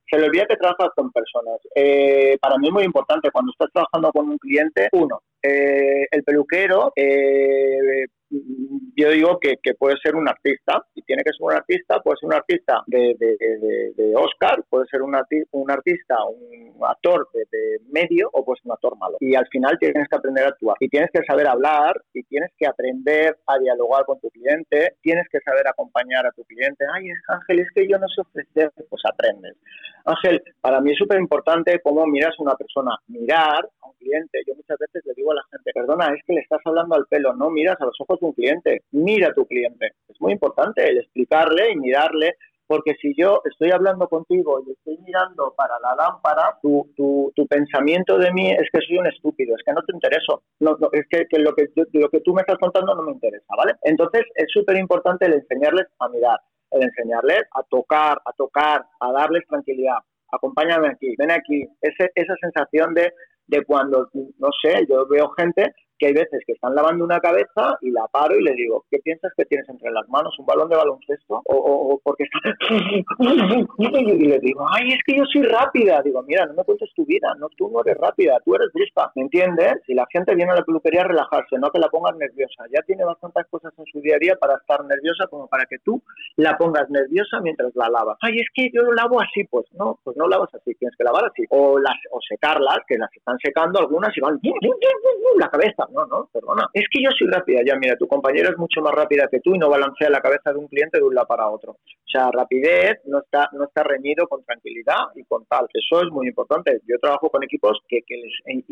[0.06, 1.58] se le olvida que trabajas con personas.
[1.74, 6.24] Eh, para mí es muy importante cuando estás trabajando con un cliente, uno, eh, el
[6.24, 12.00] peluquero eh, yo digo que, puede ser un artista, y tiene que ser un artista,
[12.00, 15.14] puede ser un artista de, de, Oscar, puede ser un,
[15.52, 17.44] un artista, un actor de,
[17.90, 19.16] medio o pues un actor malo.
[19.20, 22.50] Y al final tienes que aprender a actuar, y tienes que saber hablar, y tienes
[22.56, 26.84] que aprender a dialogar con tu cliente, tienes que saber acompañar a tu cliente.
[26.94, 29.56] Ay, Ángel, es que yo no sé ofrecer, pues aprendes.
[30.04, 32.96] Ángel, para mí es súper importante cómo miras a una persona.
[33.08, 36.34] Mirar a un cliente, yo muchas veces le digo a la gente, perdona, es que
[36.34, 39.92] le estás hablando al pelo, no miras a los ojos cliente, mira a tu cliente.
[40.08, 44.98] Es muy importante el explicarle y mirarle, porque si yo estoy hablando contigo y estoy
[45.04, 46.88] mirando para la lámpara, tu,
[47.48, 51.06] pensamiento de mí es que soy un estúpido, es que no te intereso, no, es
[51.08, 53.74] que, lo, que tú me estás contando no me interesa, ¿vale?
[53.82, 59.12] Entonces es súper importante el enseñarles a mirar, el enseñarles a tocar, a tocar, a
[59.12, 59.98] darles tranquilidad.
[60.32, 61.64] Acompáñame aquí, ven aquí.
[61.80, 63.12] Esa sensación de,
[63.46, 67.78] de cuando, no sé, yo veo gente que hay veces que están lavando una cabeza
[67.80, 70.36] y la paro y le digo, ¿qué piensas que tienes entre las manos?
[70.38, 71.42] ¿Un balón de baloncesto?
[71.44, 72.54] ¿O, o, porque está...
[73.78, 76.02] y le digo, ay, es que yo soy rápida.
[76.02, 79.10] Digo, mira, no me cuentes tu vida, no, tú no eres rápida, tú eres brusca,
[79.14, 79.74] ¿me entiendes?
[79.86, 82.64] Si la gente viene a la peluquería a relajarse, no que la pongas nerviosa.
[82.72, 85.78] Ya tiene bastantes cosas en su día a día para estar nerviosa como para que
[85.84, 86.02] tú
[86.36, 88.18] la pongas nerviosa mientras la lavas.
[88.20, 91.04] Ay, es que yo lo lavo así, pues no, pues no lavas así, tienes que
[91.04, 91.44] lavar así.
[91.50, 94.40] O, las, o secarlas, que las están secando algunas y van
[95.38, 96.68] la cabeza no, no, perdona.
[96.72, 97.60] Es que yo soy rápida.
[97.64, 100.52] Ya, mira, tu compañera es mucho más rápida que tú y no balancea la cabeza
[100.52, 101.72] de un cliente de un lado para otro.
[101.72, 105.66] O sea, rapidez no está, no está reñido con tranquilidad y con tal.
[105.72, 106.80] Eso es muy importante.
[106.86, 108.66] Yo trabajo con equipos que, les,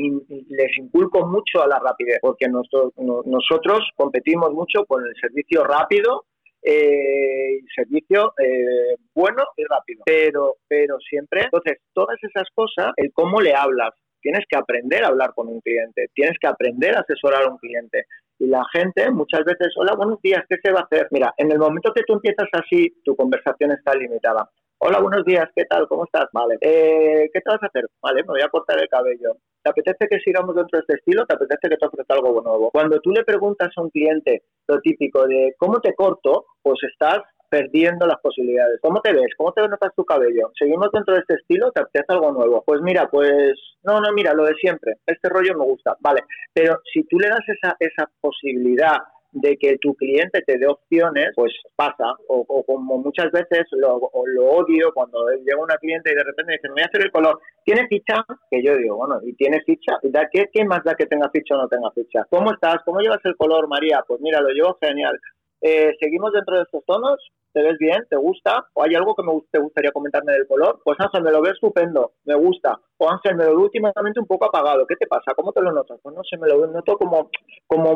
[0.49, 2.93] les inculco mucho a la rapidez, porque nosotros,
[3.27, 6.25] nosotros competimos mucho con el servicio rápido
[6.63, 10.03] eh, servicio eh, bueno y rápido.
[10.07, 13.91] Pero, pero siempre, entonces, todas esas cosas, el cómo le hablas,
[14.23, 17.59] tienes que aprender a hablar con un cliente, tienes que aprender a asesorar a un
[17.59, 18.07] cliente.
[18.39, 21.09] Y la gente muchas veces, hola, buenos días, ¿qué se va a hacer?
[21.11, 24.49] Mira, en el momento que tú empiezas así, tu conversación está limitada.
[24.85, 25.87] Hola, buenos días, ¿qué tal?
[25.87, 26.27] ¿Cómo estás?
[26.33, 26.57] Vale.
[26.61, 27.85] Eh, ¿Qué te vas a hacer?
[28.03, 29.37] Vale, me voy a cortar el cabello.
[29.63, 31.25] ¿Te apetece que sigamos dentro de este estilo?
[31.25, 32.69] ¿Te apetece que te ofrezca algo nuevo?
[32.73, 36.47] Cuando tú le preguntas a un cliente lo típico de ¿cómo te corto?
[36.63, 38.81] Pues estás perdiendo las posibilidades.
[38.81, 39.29] ¿Cómo te ves?
[39.37, 40.51] ¿Cómo te notas tu cabello?
[40.59, 41.71] ¿Seguimos dentro de este estilo?
[41.71, 42.65] ¿Te apetece algo nuevo?
[42.65, 44.95] Pues mira, pues no, no, mira, lo de siempre.
[45.07, 45.95] Este rollo me gusta.
[46.01, 46.23] Vale,
[46.55, 48.97] pero si tú le das esa, esa posibilidad
[49.33, 52.15] de que tu cliente te dé opciones, pues pasa.
[52.29, 56.73] O, como muchas veces lo, odio cuando llega una cliente y de repente dice, me
[56.73, 57.39] voy a hacer el color.
[57.67, 58.25] ¿Tiene ficha?
[58.51, 59.99] Que yo digo, bueno, ¿y tiene ficha?
[60.05, 62.25] ¿Da qué, ¿Qué más da que tenga ficha o no tenga ficha?
[62.31, 62.77] ¿Cómo estás?
[62.87, 64.03] ¿Cómo llevas el color, María?
[64.09, 65.21] Pues mira, lo llevo genial.
[65.61, 67.21] Eh, ¿Seguimos dentro de estos tonos?
[67.53, 67.99] ¿Te ves bien?
[68.09, 68.67] ¿Te gusta?
[68.73, 70.81] ¿O hay algo que me, te gustaría comentarme del color?
[70.85, 72.81] Pues Ángel, me lo veo estupendo, me gusta.
[72.97, 74.87] O Ángel, me lo veo últimamente un poco apagado.
[74.87, 75.35] ¿Qué te pasa?
[75.35, 75.99] ¿Cómo te lo notas?
[76.03, 77.31] Pues no sé, me lo noto como,
[77.67, 77.95] como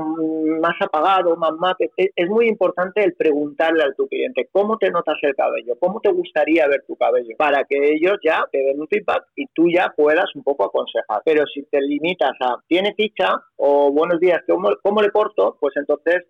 [0.61, 1.91] más apagado, más mate.
[1.97, 6.13] Es, muy importante el preguntarle a tu cliente cómo te notas el cabello, cómo te
[6.13, 9.95] gustaría ver tu cabello, para que ellos ya te den un feedback y tú ya
[9.97, 11.23] puedas un poco aconsejar.
[11.25, 15.57] Pero si te limitas a tiene ficha o buenos días, ¿cómo, cómo le corto?
[15.61, 16.25] Pues entonces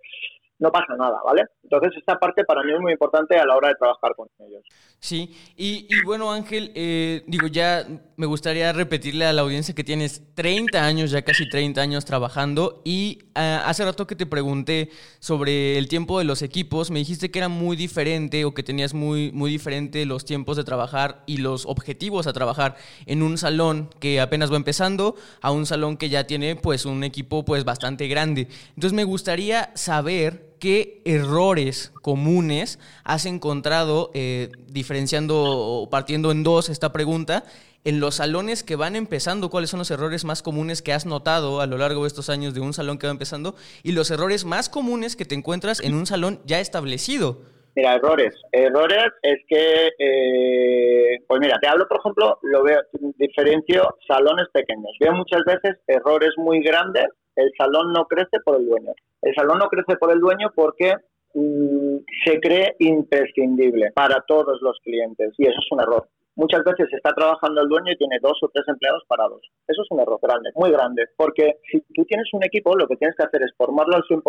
[0.59, 1.45] no pasa nada, ¿vale?
[1.63, 4.63] Entonces esta parte para mí es muy importante a la hora de trabajar con ellos.
[4.99, 10.35] Sí, y, bueno Ángel, eh, digo, ya me gustaría repetirle a la audiencia que tienes
[10.35, 14.89] 30 años, ya casi 30 años trabajando y ah, hace rato que te pregunté
[15.19, 18.95] sobre el tiempo de los equipos, me dijiste que era muy diferente o que tenías
[18.95, 23.91] muy, muy diferente los tiempos de trabajar y los objetivos a trabajar en un salón
[24.01, 28.09] que apenas va empezando a un salón que ya tiene pues un equipo pues bastante
[28.09, 28.49] grande.
[28.71, 36.69] Entonces me gustaría saber qué errores comunes has encontrado, eh, diferenciando o partiendo en dos
[36.69, 37.45] esta pregunta,
[37.85, 41.61] en los salones que van empezando, cuáles son los errores más comunes que has notado
[41.61, 44.45] a lo largo de estos años de un salón que va empezando y los errores
[44.45, 47.43] más comunes que te encuentras en un salón ya establecido.
[47.77, 48.35] Mira, errores.
[48.53, 52.81] Errores es que, eh, pues mira, te hablo, por ejemplo, lo veo,
[53.19, 54.91] diferencio salones pequeños.
[54.99, 57.07] Veo muchas veces errores muy grandes
[57.37, 58.93] el salón no crece por el dueño.
[59.23, 60.95] El salón no crece por el dueño porque
[61.35, 66.09] mm, se cree imprescindible para todos los clientes y eso es un error.
[66.37, 69.41] Muchas veces está trabajando el dueño y tiene dos o tres empleados parados.
[69.67, 72.97] Eso es un error grande, muy grande, porque si tú tienes un equipo, lo que
[72.97, 74.23] tienes que hacer es formarlo al 100%.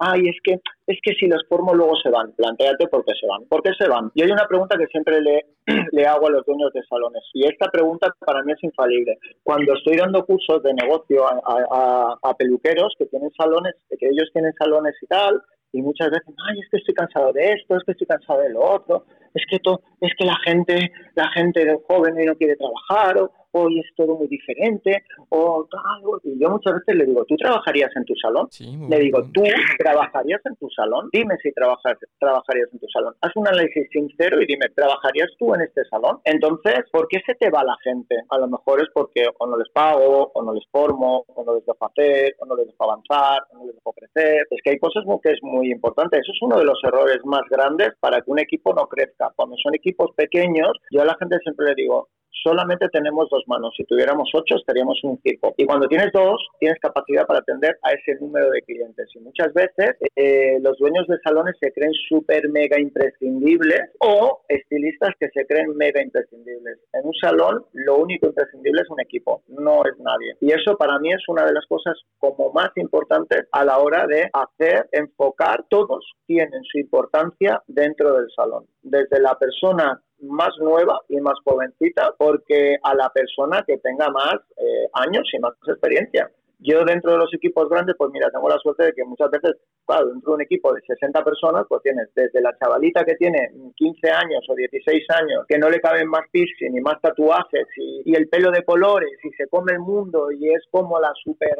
[0.00, 2.32] Ay, es que, es que si los formo luego se van.
[2.32, 3.44] Plantéate por qué se van.
[3.46, 4.10] ¿Por qué se van?
[4.14, 5.46] Y hay una pregunta que siempre le,
[5.92, 9.18] le hago a los dueños de salones, y esta pregunta para mí es infalible.
[9.44, 14.52] Cuando estoy dando cursos de negocio a, a peluqueros que tienen salones, que ellos tienen
[14.54, 15.40] salones y tal,
[15.72, 18.50] y muchas veces, ay, es que estoy cansado de esto, es que estoy cansado de
[18.50, 23.30] lo otro, es que, es que la gente, la gente joven no quiere trabajar, o,
[23.52, 27.90] hoy es todo muy diferente, o tal, y yo muchas veces le digo, ¿tú trabajarías
[27.96, 28.48] en tu salón?
[28.88, 29.42] le digo, ¿tú
[29.78, 31.08] trabajarías en tu salón?
[31.12, 33.14] Dime si trabajas, trabajarías en tu salón.
[33.20, 36.20] Haz un análisis sincero y dime, ¿trabajarías tú en este salón?
[36.24, 38.16] Entonces, ¿por qué se te va la gente?
[38.30, 41.54] A lo mejor es porque o no les pago, o no les formo, o no
[41.54, 44.46] les dejo hacer, o no les dejo avanzar, o no les dejo crecer.
[44.50, 46.18] Es que hay cosas que es muy importante.
[46.18, 49.17] Eso es uno de los errores más grandes para que un equipo no crezca.
[49.36, 52.08] Cuando son equipos pequeños, yo a la gente siempre le digo,
[52.42, 53.74] solamente tenemos dos manos.
[53.76, 55.54] Si tuviéramos ocho, estaríamos un circo.
[55.56, 59.08] Y cuando tienes dos, tienes capacidad para atender a ese número de clientes.
[59.14, 65.10] Y muchas veces eh, los dueños de salones se creen súper mega imprescindibles o estilistas
[65.18, 66.78] que se creen mega imprescindibles.
[66.92, 70.36] En un salón, lo único imprescindible es un equipo, no es nadie.
[70.40, 74.06] Y eso para mí es una de las cosas como más importantes a la hora
[74.06, 75.64] de hacer, enfocar.
[75.68, 78.66] Todos tienen su importancia dentro del salón.
[78.82, 84.36] Desde la persona más nueva y más jovencita porque a la persona que tenga más
[84.56, 86.30] eh, años y más experiencia.
[86.60, 89.52] Yo dentro de los equipos grandes, pues mira, tengo la suerte de que muchas veces,
[89.86, 93.52] claro, dentro de un equipo de 60 personas, pues tienes desde la chavalita que tiene
[93.76, 98.02] 15 años o 16 años, que no le caben más piercing ni más tatuajes y,
[98.04, 101.56] y el pelo de colores y se come el mundo y es como la super...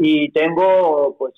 [0.00, 1.34] Y tengo pues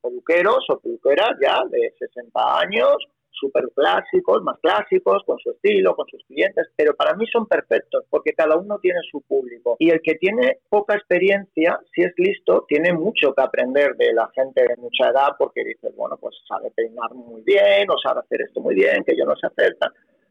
[0.00, 2.96] peluqueros o peluqueras ya de 60 años
[3.38, 8.04] súper clásicos, más clásicos, con su estilo, con sus clientes, pero para mí son perfectos
[8.10, 9.76] porque cada uno tiene su público.
[9.78, 14.28] Y el que tiene poca experiencia, si es listo, tiene mucho que aprender de la
[14.34, 18.42] gente de mucha edad porque dice, bueno, pues sabe peinar muy bien o sabe hacer
[18.42, 19.76] esto muy bien, que yo no sé hacer.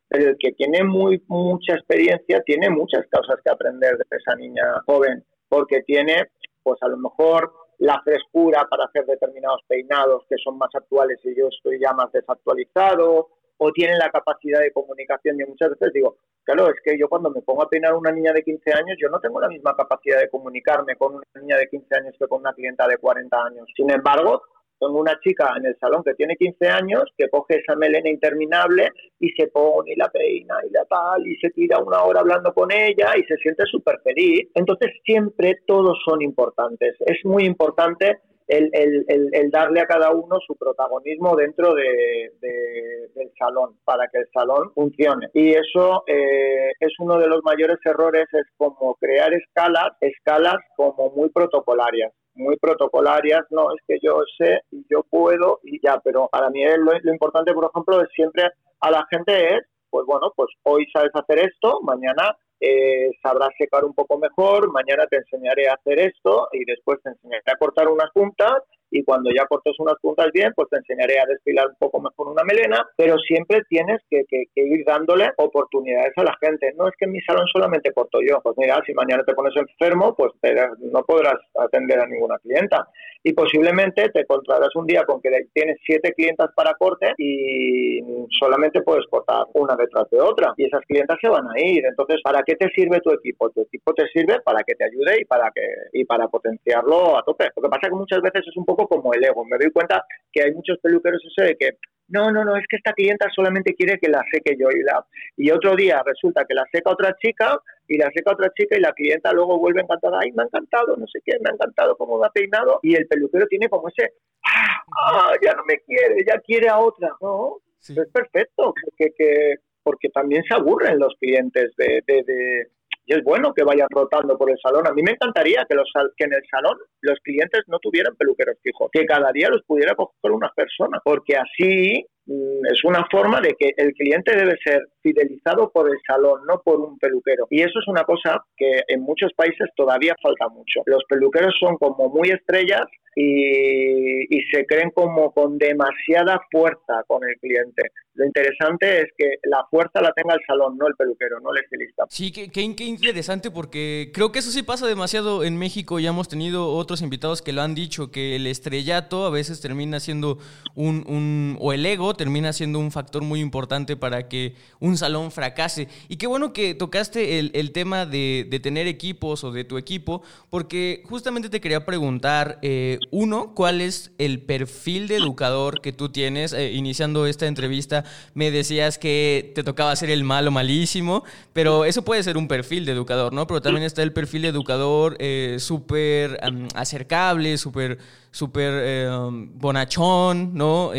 [0.07, 4.81] Pero el que tiene muy mucha experiencia tiene muchas cosas que aprender de esa niña
[4.85, 6.29] joven porque tiene,
[6.63, 11.35] pues a lo mejor la frescura para hacer determinados peinados que son más actuales y
[11.35, 15.37] yo estoy ya más desactualizado, o tienen la capacidad de comunicación.
[15.37, 18.33] Yo muchas veces digo, claro, es que yo cuando me pongo a peinar una niña
[18.33, 21.69] de 15 años, yo no tengo la misma capacidad de comunicarme con una niña de
[21.69, 23.67] 15 años que con una clienta de 40 años.
[23.75, 24.43] Sin embargo,
[24.79, 28.89] tengo una chica en el salón que tiene 15 años que coge esa melena interminable
[29.19, 32.53] y se pone y la peina y la tal y se tira una hora hablando
[32.53, 34.49] con ella y se siente súper feliz.
[34.53, 36.95] Entonces siempre todos son importantes.
[36.99, 43.77] Es muy importante el, el, darle a cada uno su protagonismo dentro de, del salón
[43.83, 45.29] para que el salón funcione.
[45.33, 51.09] Y eso eh, es uno de los mayores errores, es como crear escalas, escalas como
[51.11, 56.27] muy protocolarias muy protocolarias, no, es que yo sé y yo puedo y ya, pero
[56.31, 58.43] para mí lo, lo importante, por ejemplo, es siempre
[58.81, 63.85] a la gente es, pues bueno, pues hoy sabes hacer esto, mañana eh, sabrás secar
[63.85, 67.87] un poco mejor, mañana te enseñaré a hacer esto y después te enseñaré a cortar
[67.87, 68.63] unas puntas
[68.95, 72.29] y cuando ya cortes unas puntas bien, pues te enseñaré a desfilar un poco mejor
[72.29, 74.23] una melena, pero siempre tienes que,
[74.55, 76.73] ir dándole oportunidades a la gente.
[76.77, 79.53] No es que en mi salón solamente corto yo, pues mira, si mañana te pones
[79.55, 80.31] enfermo, pues
[80.79, 82.87] no podrás atender a ninguna clienta
[83.21, 87.99] y posiblemente te encontrarás un día con que tienes siete clientas para corte y
[88.39, 91.83] solamente puedes cortar una detrás de otra y esas clientas se van a ir.
[91.85, 93.49] Entonces, ¿para qué te sirve tu equipo?
[93.49, 97.23] Tu equipo te sirve para que te ayude y para que y para potenciarlo a
[97.23, 97.49] tope.
[97.55, 99.45] Lo que pasa es que muchas veces es un poco como el ego.
[99.45, 101.77] Me doy cuenta que hay muchos peluqueros eso de que
[102.07, 105.03] no, no, no, es que esta clienta solamente quiere que la seque yo y la
[105.37, 108.81] y otro día resulta que la seca otra chica y la seca otra chica y
[108.81, 111.97] la clienta luego vuelve encantada, ay, me ha encantado, no sé qué, me ha encantado
[111.97, 114.13] cómo me ha peinado y el peluquero tiene como ese,
[114.43, 117.57] ah, ah ya no me quiere, ya quiere a otra, ¿no?
[117.79, 122.67] Es perfecto, porque, que, porque también se aburren los clientes de, de,
[123.05, 124.87] y es bueno que vayan rotando por el salón.
[124.87, 128.57] A mí me encantaría que, los, que en el salón los clientes no tuvieran peluqueros
[128.61, 133.55] fijos, que cada día los pudiera coger una persona, porque así es una forma de
[133.57, 137.45] que el cliente debe ser fidelizado por el salón, no por un peluquero.
[137.51, 140.81] Y eso es una cosa que en muchos países todavía falta mucho.
[140.87, 147.35] Los peluqueros son como muy estrellas y, se creen como con demasiada fuerza con el
[147.39, 147.83] cliente.
[148.13, 151.63] Lo interesante es que la fuerza la tenga el salón, no el peluquero, no el
[151.63, 152.05] estilista.
[152.09, 155.99] Sí, qué, qué, interesante porque creo que eso sí pasa demasiado en México.
[155.99, 159.99] Ya hemos tenido otros invitados que lo han dicho, que el estrellato a veces termina
[159.99, 160.37] siendo
[160.75, 165.31] un, un o el ego termina siendo un factor muy importante para que un salón
[165.31, 165.87] fracase.
[166.07, 171.03] Y qué bueno que tocaste el, tema de, tener equipos o de tu equipo, porque
[171.05, 176.53] justamente te quería preguntar, eh, uno, ¿cuál es el perfil de educador que tú tienes?
[176.53, 178.03] Eh, iniciando esta entrevista
[178.33, 182.85] me decías que te tocaba ser el malo malísimo, pero eso puede ser un perfil
[182.85, 183.47] de educador, ¿no?
[183.47, 186.39] Pero también está el perfil de educador eh, súper
[186.75, 187.97] acercable, súper
[188.31, 189.07] súper
[189.55, 190.91] bonachón, ¿no?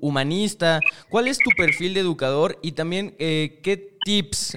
[0.00, 0.80] Humanista.
[1.10, 4.56] ¿Cuál es tu perfil de educador y también eh, qué tips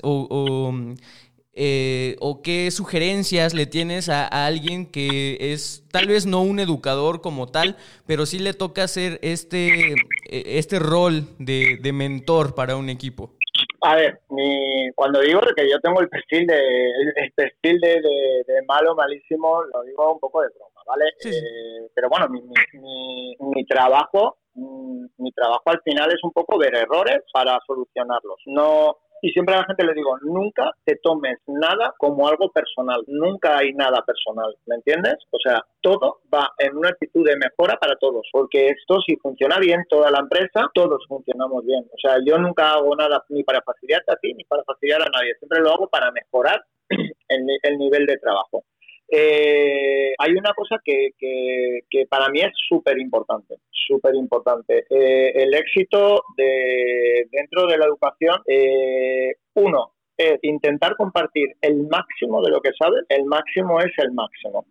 [1.60, 7.22] eh, o, qué sugerencias le tienes a, alguien que es tal vez no un educador
[7.22, 9.96] como tal, pero sí le toca hacer este,
[10.30, 13.32] e, este rol de, mentor para un equipo?
[13.82, 16.60] A ver, mi, cuando digo que yo tengo el perfil de
[17.16, 21.06] el perfil de, malo, malísimo, lo digo un poco de broma, ¿vale?
[21.26, 26.76] Eh, pero bueno, mi, mi, mi, trabajo mi trabajo al final es un poco ver
[26.76, 28.42] errores para solucionarlos.
[28.48, 33.04] No y siempre a la gente le digo, nunca te tomes nada como algo personal,
[33.08, 35.16] nunca hay nada personal, ¿me entiendes?
[35.32, 39.58] O sea, todo va en una actitud de mejora para todos, porque esto si funciona
[39.60, 41.84] bien, toda la empresa, todos funcionamos bien.
[41.92, 45.10] O sea, yo nunca hago nada ni para facilitarte a ti ni para facilitar a
[45.10, 46.64] nadie, siempre lo hago para mejorar
[47.28, 48.64] el nivel de trabajo.
[49.10, 54.86] Eh, hay una cosa que, que, para mí es súper importante, súper importante.
[54.90, 62.42] Eh, el éxito de, dentro de la educación, eh, uno, es intentar compartir el máximo
[62.42, 64.66] de lo que sabes, el máximo es el máximo.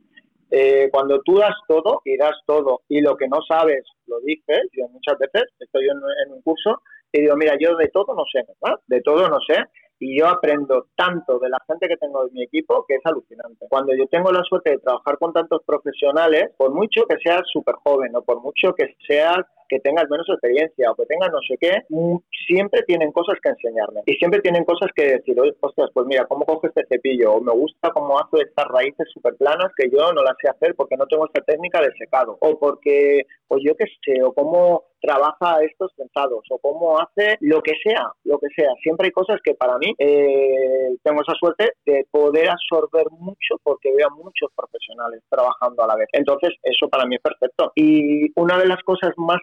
[0.90, 4.88] cuando tú das todo y das todo y lo que no sabes lo dices, yo
[4.88, 6.82] muchas veces estoy en, en un curso
[7.12, 8.78] y digo, mira, yo de todo no sé, ¿verdad?
[8.86, 9.56] de todo no sé,
[9.98, 13.66] y yo aprendo tanto de la gente que tengo en mi equipo que es alucinante.
[13.68, 17.76] Cuando yo tengo la suerte de trabajar con tantos profesionales, por mucho que seas súper
[17.84, 19.38] joven o por mucho que seas
[19.68, 23.50] que tengas menos experiencia o que tengas no sé qué, mm, siempre tienen cosas que
[23.50, 27.34] enseñarme y siempre tienen cosas que decir, oye, ostras, pues mira, ¿cómo coge este cepillo?
[27.34, 30.74] O me gusta cómo hace estas raíces súper planas que yo no las sé hacer
[30.74, 34.84] porque no tengo esta técnica de secado o porque, o yo qué sé, o cómo
[35.00, 38.70] trabaja estos sentados o cómo hace lo que sea, lo que sea.
[38.82, 43.92] Siempre hay cosas que para mí eh, tengo esa suerte de poder absorber mucho porque
[43.96, 46.08] veo a muchos profesionales trabajando a la vez.
[46.12, 47.72] Entonces, eso para mí es perfecto.
[47.74, 49.40] Y una de las cosas más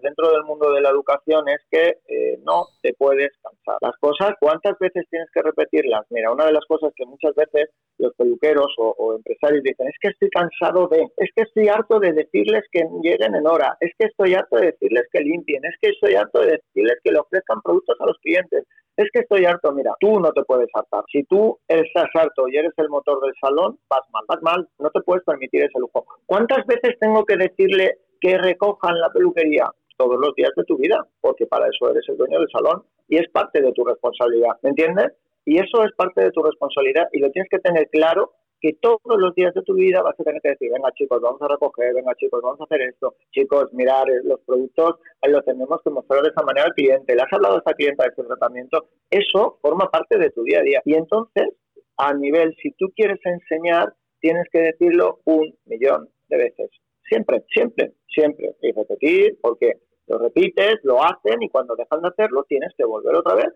[0.00, 3.78] dentro del mundo de la educación es que eh, no te puedes cansar.
[3.80, 6.06] Las cosas, ¿cuántas veces tienes que repetirlas?
[6.10, 10.08] Mira, una de las cosas que muchas veces los peluqueros o, empresarios dicen es que
[10.08, 14.06] estoy cansado de, es que estoy harto de decirles que lleguen en hora, es que
[14.06, 17.60] estoy harto de decirles que limpien, es que estoy harto de decirles que le ofrezcan
[17.62, 18.64] productos a los clientes,
[18.96, 21.02] es que estoy harto, mira, tú no te puedes hartar.
[21.10, 24.90] Si tú estás harto y eres el motor del salón, vas mal, vas mal, no
[24.90, 26.04] te puedes permitir ese lujo.
[26.26, 29.70] ¿Cuántas veces tengo que decirle que recojan la peluquería?
[29.98, 33.16] Todos los días de tu vida, porque para eso eres el dueño del salón y
[33.18, 35.12] es parte de tu responsabilidad, ¿me entiendes?
[35.44, 39.18] Y eso es parte de tu responsabilidad y lo tienes que tener claro que todos
[39.18, 41.92] los días de tu vida vas a tener que decir, venga chicos, vamos a recoger,
[41.92, 45.90] venga chicos, vamos a hacer esto, chicos, mirar eh, los productos, eh, los tenemos que
[45.90, 48.86] mostrar de esa manera al cliente, le has hablado a esa clienta de este tratamiento,
[49.10, 50.80] eso forma parte de tu día a día.
[50.86, 51.50] Y entonces,
[51.98, 56.70] a nivel, si tú quieres enseñar, tienes que decirlo un millón de veces.
[57.08, 58.56] Siempre, siempre, siempre.
[58.62, 59.74] Y repetir, porque
[60.06, 63.48] lo repites, lo hacen y cuando dejan de hacerlo tienes que volver otra vez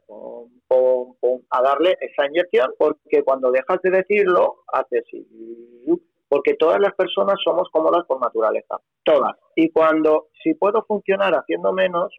[1.51, 5.05] a darle esa inyección porque cuando dejas de decirlo haces
[6.29, 9.35] porque todas las personas somos cómodas por naturaleza, todas.
[9.57, 12.15] Y cuando, si puedo funcionar haciendo menos,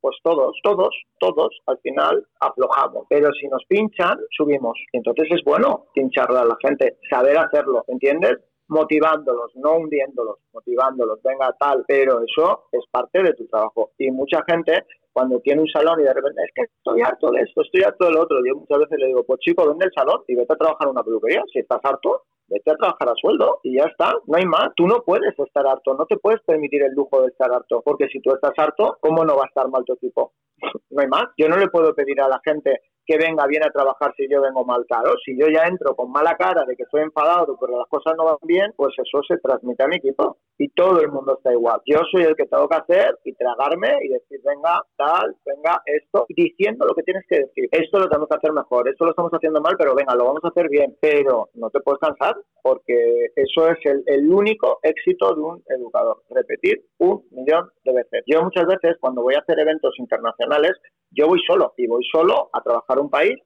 [0.00, 3.06] pues todos, todos, todos al final aflojamos.
[3.08, 4.76] Pero si nos pinchan, subimos.
[4.92, 8.38] Entonces es bueno pincharle a la gente, saber hacerlo, ¿entiendes?
[8.72, 13.90] Motivándolos, no hundiéndolos, motivándolos, venga tal, pero eso es parte de tu trabajo.
[13.98, 17.42] Y mucha gente, cuando tiene un salón y de repente, es que estoy harto de
[17.42, 20.22] esto, estoy harto del otro, yo muchas veces le digo, pues chico, vende el salón
[20.26, 23.60] y vete a trabajar en una peluquería, si estás harto, vete a trabajar a sueldo
[23.62, 24.70] y ya está, no hay más.
[24.74, 28.08] Tú no puedes estar harto, no te puedes permitir el lujo de estar harto, porque
[28.08, 30.32] si tú estás harto, ¿cómo no va a estar mal tu equipo?
[30.90, 31.24] No hay más.
[31.38, 34.40] Yo no le puedo pedir a la gente que venga bien a trabajar si yo
[34.40, 35.14] vengo mal caro.
[35.24, 38.24] Si yo ya entro con mala cara de que estoy enfadado pero las cosas no
[38.24, 41.80] van bien, pues eso se transmite a mi equipo y todo el mundo está igual.
[41.86, 46.26] Yo soy el que tengo que hacer y tragarme y decir, venga, tal, venga, esto,
[46.28, 47.68] diciendo lo que tienes que decir.
[47.70, 50.44] Esto lo tenemos que hacer mejor, esto lo estamos haciendo mal, pero venga, lo vamos
[50.44, 50.96] a hacer bien.
[51.00, 56.22] Pero no te puedes cansar porque eso es el, el único éxito de un educador.
[56.30, 58.22] Repetir un millón de veces.
[58.26, 60.72] Yo muchas veces cuando voy a hacer eventos internacionales,
[61.12, 63.36] yo voy solo y voy solo a trabajar un país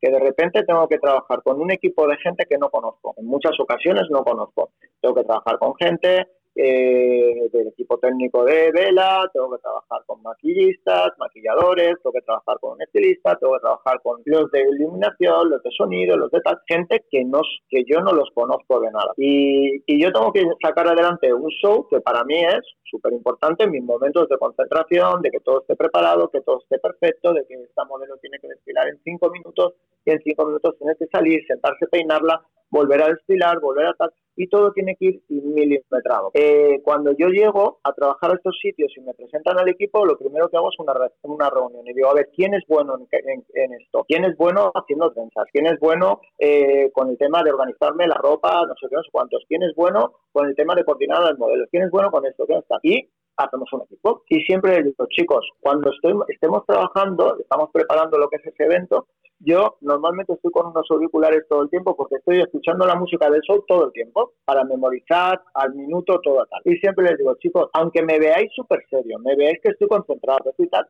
[0.00, 3.14] que de repente tengo que trabajar con un equipo de gente que no conozco.
[3.16, 4.72] En muchas ocasiones no conozco.
[5.00, 6.26] Tengo que trabajar con gente
[6.56, 12.58] eh, del equipo técnico de vela, tengo que trabajar con maquillistas, maquilladores, tengo que trabajar
[12.60, 16.40] con un estilista, tengo que trabajar con los de iluminación, los de sonido, los de
[16.40, 19.12] tal, gente que, no, que yo no los conozco de nada.
[19.16, 23.70] Y, yo tengo que sacar adelante un show que para mí es súper importante en
[23.70, 27.54] mis momentos de concentración, de que todo esté preparado, que todo esté perfecto, de que
[27.54, 29.74] esta modelo tiene que desfilar en cinco minutos
[30.04, 32.44] y en cinco minutos tiene que salir, sentarse, peinarla,
[32.74, 36.30] volver a desfilar, volver a tal y todo tiene que ir milimetrado.
[36.34, 40.18] Eh, cuando yo llego a trabajar a estos sitios y me presentan al equipo, lo
[40.18, 43.72] primero que hago es una, una reunión y digo, a ver, ¿quién es bueno en,
[43.80, 44.04] esto?
[44.08, 45.46] ¿Quién es bueno haciendo trenzas?
[45.52, 49.02] ¿Quién es bueno eh, con el tema de organizarme la ropa, no sé qué, no
[49.02, 49.44] sé cuántos?
[49.48, 51.68] ¿Quién es bueno con el tema de coordinar los modelos?
[51.70, 52.44] ¿Quién es bueno con esto?
[52.46, 52.78] ¿Quién está?
[52.82, 54.22] Y hacemos un equipo.
[54.28, 55.90] Y siempre les digo, chicos, cuando
[56.28, 59.06] estemos trabajando, estamos preparando lo que es ese evento,
[59.40, 63.42] yo normalmente estoy con unos auriculares todo el tiempo porque estoy escuchando la música del
[63.42, 66.62] show todo el tiempo para memorizar al minuto todo tal.
[66.64, 70.50] Y siempre les digo, chicos, aunque me veáis súper serio, me veáis que estoy concentrado,
[70.50, 70.86] estoy tal,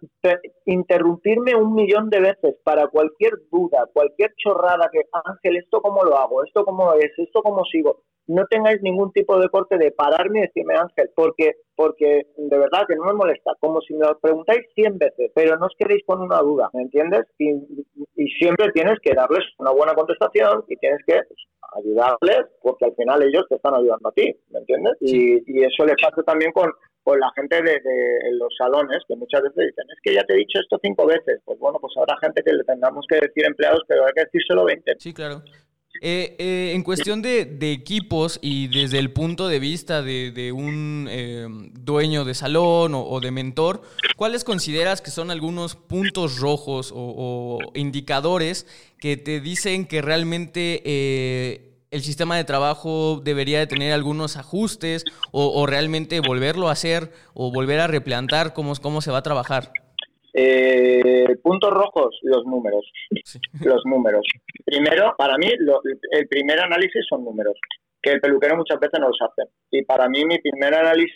[0.66, 6.16] interrumpirme un millón de veces para cualquier duda, cualquier chorrada que, Ángel, ¿esto cómo lo
[6.16, 6.44] hago?
[6.44, 7.10] ¿Esto cómo es?
[7.18, 8.02] ¿Esto cómo sigo?
[8.26, 12.86] No tengáis ningún tipo de corte de pararme y decirme Ángel, porque, porque de verdad
[12.88, 16.02] que no me molesta, como si me lo preguntáis 100 veces, pero no os quedéis
[16.06, 17.26] con una duda, ¿me entiendes?
[17.38, 17.50] Y,
[18.16, 21.40] y siempre tienes que darles una buena contestación y tienes que pues,
[21.76, 24.94] ayudarles, porque al final ellos te están ayudando a ti, ¿me entiendes?
[25.00, 26.70] Y, y, eso le pasa también con,
[27.02, 30.34] con la gente de, de, los salones, que muchas veces dicen, es que ya te
[30.34, 31.40] he dicho esto cinco veces.
[31.44, 34.64] Pues bueno, pues habrá gente que le tengamos que decir empleados, pero hay que decírselo
[34.64, 34.94] 20.
[34.98, 35.42] Sí, claro.
[36.00, 41.46] Eh, eh, en cuestión de, equipos y desde el punto de vista de, un eh,
[41.72, 43.82] dueño de salón o, de mentor,
[44.16, 48.66] ¿cuáles consideras que son algunos puntos rojos o, indicadores
[48.98, 50.82] que te dicen que realmente
[51.90, 57.52] el sistema de trabajo debería de tener algunos ajustes o, realmente volverlo a hacer o
[57.52, 59.83] volver a replantar cómo, cómo se va a trabajar?
[60.36, 62.84] Eh, puntos rojos, los números.
[63.62, 64.26] Los números.
[64.64, 67.54] Primero, para mí, el primer análisis son números,
[68.02, 69.48] que el peluquero muchas veces no los hace.
[69.70, 71.14] Y para mí, mi primer análisis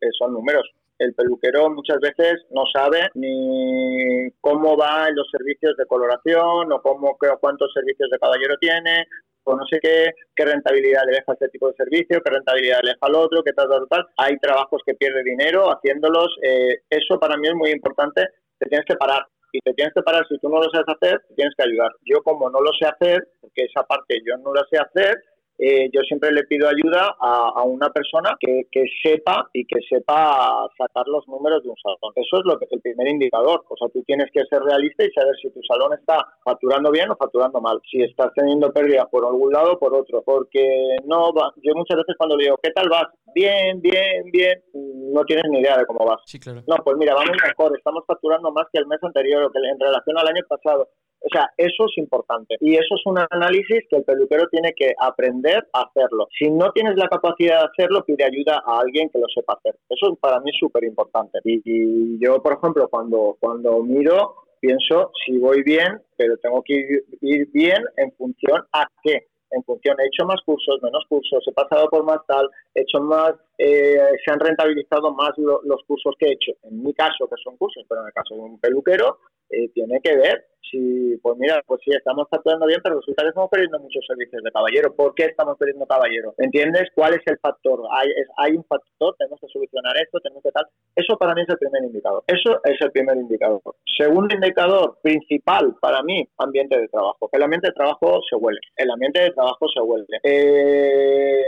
[0.00, 0.70] eh, son números.
[1.00, 7.16] El peluquero muchas veces no sabe ni cómo van los servicios de coloración o cómo,
[7.40, 9.06] cuántos servicios de caballero tiene
[9.44, 12.90] o no sé qué, qué rentabilidad le deja este tipo de servicio, qué rentabilidad le
[12.90, 14.06] deja al otro, qué tal, tal, tal.
[14.18, 16.36] Hay trabajos que pierde dinero haciéndolos.
[16.42, 18.28] Eh, eso para mí es muy importante
[18.60, 19.26] te tienes que parar.
[19.52, 21.90] Y te tienes que parar, si tú no lo sabes hacer, tienes que ayudar.
[22.04, 25.16] Yo como no lo sé hacer, porque esa parte yo no la sé hacer,
[25.62, 28.64] eh, yo siempre le pido ayuda a, una persona que,
[29.02, 32.14] sepa y que sepa sacar los números de un salón.
[32.16, 33.62] Eso es lo que es el primer indicador.
[33.68, 37.10] O sea, tú tienes que ser realista y saber si tu salón está facturando bien
[37.10, 37.78] o facturando mal.
[37.90, 40.22] Si estás teniendo pérdidas por algún lado o por otro.
[40.22, 41.52] Porque no va.
[41.62, 43.08] Yo muchas veces cuando le digo, ¿qué tal vas?
[43.34, 44.62] Bien, bien, bien.
[44.72, 46.22] No tienes ni idea de cómo vas.
[46.24, 46.62] Sí, claro.
[46.66, 47.76] No, pues mira, vamos mejor.
[47.76, 50.88] Estamos facturando más que el mes anterior o que en relación al año pasado.
[51.22, 52.56] O sea, eso es importante.
[52.60, 56.28] Y eso es un análisis que el peluquero tiene que aprender a hacerlo.
[56.38, 59.76] Si no tienes la capacidad de hacerlo, pide ayuda a alguien que lo sepa hacer.
[59.88, 61.38] Eso para mí es súper importante.
[61.44, 67.48] Y, yo, por ejemplo, cuando, cuando miro, pienso si voy bien, pero tengo que ir,
[67.52, 71.88] bien en función a qué en función, he hecho más cursos, menos cursos, he pasado
[71.90, 76.32] por más tal, he hecho más, eh, se han rentabilizado más los cursos que he
[76.34, 76.52] hecho.
[76.62, 79.18] En mi caso, que son cursos, pero en el caso de un peluquero,
[79.50, 83.28] eh, tiene que ver si, pues mira, pues sí, estamos actuando bien, pero resulta que
[83.28, 84.94] estamos perdiendo muchos servicios de caballero.
[84.94, 86.34] ¿Por qué estamos perdiendo caballero?
[86.38, 86.88] ¿Entiendes?
[86.94, 87.80] ¿Cuál es el factor?
[87.92, 90.66] Hay, hay un factor, tenemos que solucionar esto, tenemos que tal.
[90.94, 92.22] Eso para mí es el primer indicador.
[92.26, 93.60] Eso es el primer indicador.
[93.96, 97.28] Segundo indicador principal para mí, ambiente de trabajo.
[97.32, 98.60] El ambiente de trabajo se huele.
[98.76, 100.06] El ambiente de trabajo se huele.
[100.22, 101.42] Eh,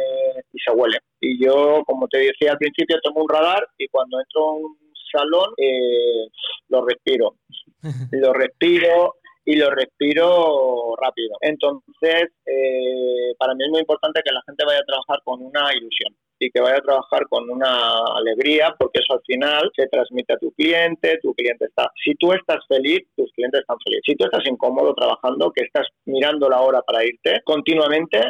[0.53, 0.99] y se huele.
[1.21, 4.82] Y yo, como te decía al principio, tengo un radar y cuando entro un
[5.13, 6.27] salón eh,
[6.69, 7.37] lo respiro
[8.13, 11.37] lo respiro y lo respiro rápido.
[11.41, 15.75] Entonces, eh, para mí es muy importante que la gente vaya a trabajar con una
[15.75, 20.33] ilusión y que vaya a trabajar con una alegría, porque eso al final se transmite
[20.33, 24.03] a tu cliente, tu cliente está, si tú estás feliz, tus clientes están felices.
[24.07, 28.21] Si tú estás incómodo trabajando, que estás mirando la hora para irte continuamente,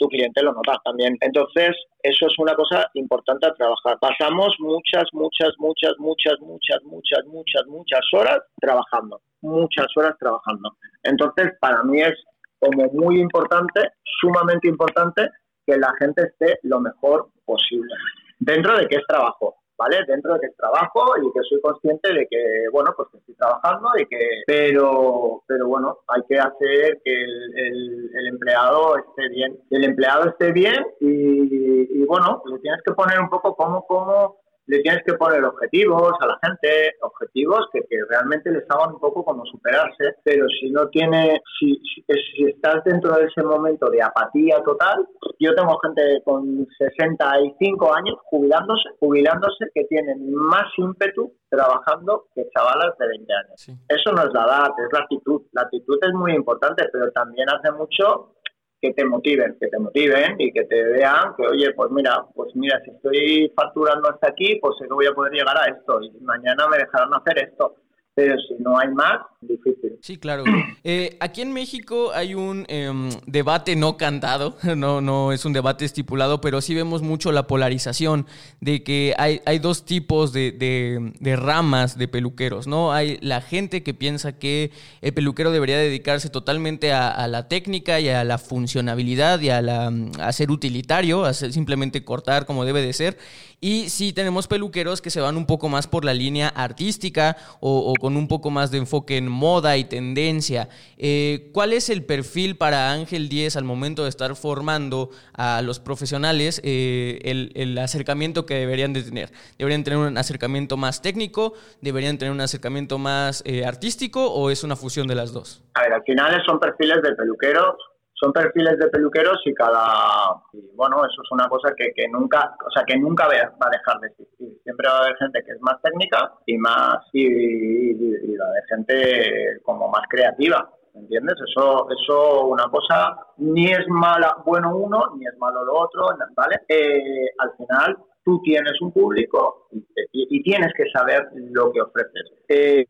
[0.00, 1.16] tu cliente lo nota también.
[1.20, 3.98] Entonces, eso es una cosa importante a trabajar.
[4.00, 9.20] Pasamos muchas, muchas, muchas, muchas, muchas, muchas, muchas, muchas horas trabajando.
[9.42, 10.74] Muchas horas trabajando.
[11.02, 12.14] Entonces, para mí es
[12.58, 15.28] como muy importante, sumamente importante,
[15.66, 17.94] que la gente esté lo mejor posible.
[18.38, 19.60] Dentro de que es trabajo.
[19.80, 20.04] ¿vale?
[20.06, 23.08] Dentro de que trabajo y que soy consciente de que, bueno, pues
[23.40, 29.58] trabajando y que, pero, pero bueno, hay que hacer que el, el, empleado esté bien.
[29.70, 34.39] El empleado esté bien y, y, bueno, le tienes que poner un poco como, como
[34.70, 39.24] le tienes que poner objetivos a la gente, objetivos que, realmente les hagan un poco
[39.24, 44.62] como superarse, pero si no tiene, si, si, estás dentro de ese momento de apatía
[44.62, 45.06] total,
[45.40, 52.96] yo tengo gente con 65 años jubilándose, jubilándose que tienen más ímpetu trabajando que chavalas
[52.96, 53.68] de 20 años.
[53.88, 55.42] Eso no es la edad, es la actitud.
[55.52, 58.36] La actitud es muy importante, pero también hace mucho
[58.80, 62.54] que te motiven, que te motiven y que te vean que, oye, pues mira, pues
[62.54, 66.10] mira, si estoy facturando hasta aquí, pues no voy a poder llegar a esto y
[66.20, 67.76] mañana me dejarán hacer esto
[68.14, 69.98] pero si no hay más, difícil.
[70.02, 70.44] Sí, claro.
[70.82, 75.84] Eh, aquí en México hay un em, debate no cantado, no, no es un debate
[75.84, 78.26] estipulado, pero sí vemos mucho la polarización
[78.60, 82.92] de que hay, hay dos tipos de, de, ramas de peluqueros, ¿no?
[82.92, 88.08] Hay la gente que piensa que el peluquero debería dedicarse totalmente a, la técnica y
[88.08, 92.92] a la funcionabilidad y a, la, a ser utilitario, a simplemente cortar como debe de
[92.92, 93.18] ser.
[93.60, 97.94] Y sí tenemos peluqueros que se van un poco más por la línea artística o,
[98.00, 100.68] con un poco más de enfoque en moda y tendencia.
[100.98, 105.78] Eh, ¿Cuál es el perfil para Ángel 10 al momento de estar formando a los
[105.78, 107.20] profesionales eh,
[107.54, 109.30] el, acercamiento que deberían de tener?
[109.58, 111.54] ¿Deberían tener un acercamiento más técnico?
[111.80, 115.62] ¿Deberían tener un acercamiento más eh, artístico o es una fusión de las dos?
[115.74, 117.76] A ver, al final son perfiles de peluqueros
[118.20, 120.34] son perfiles de peluqueros y cada
[120.74, 124.00] bueno eso es una cosa que, que, nunca o sea que nunca va a dejar
[124.00, 128.36] de existir siempre va a haber gente que es más técnica y más y, y,
[128.36, 131.34] va a haber gente como más creativa ¿entiendes?
[131.48, 136.60] Eso, eso una cosa, ni es mala, bueno uno, ni es malo lo otro, ¿vale?
[136.68, 137.96] Eh, al final
[138.30, 139.66] tú tienes un público
[140.12, 142.30] y, tienes que saber lo que ofreces.
[142.48, 142.86] Eh,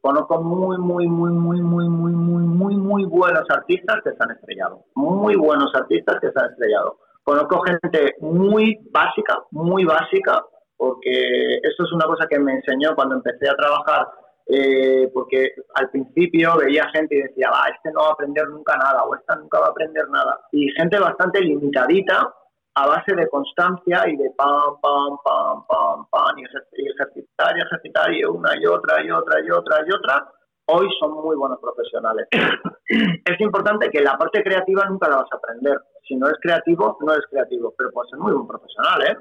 [0.00, 4.30] conozco muy, muy, muy, muy, muy, muy, muy, muy, muy buenos artistas que se han
[4.30, 4.84] estrellado.
[4.94, 6.98] Muy buenos artistas que se han estrellado.
[7.24, 10.44] Conozco gente muy básica, muy básica,
[10.76, 14.06] porque eso es una cosa que me enseñó cuando empecé a trabajar
[14.52, 18.76] eh, porque al principio veía gente y decía, va, este no va a aprender nunca
[18.76, 20.40] nada o esta nunca va a aprender nada.
[20.50, 22.34] Y gente bastante limitadita
[22.74, 28.12] a base de constancia y de pam, pam, pam, pam, pam, y, ejercitar y ejercitar
[28.12, 30.28] y una y otra y otra y otra y otra,
[30.66, 32.28] hoy son muy buenos profesionales.
[32.88, 35.80] es importante que la parte creativa nunca la vas a aprender.
[36.06, 39.16] Si no eres creativo, no eres creativo, pero puedes ser muy buen profesional, ¿eh?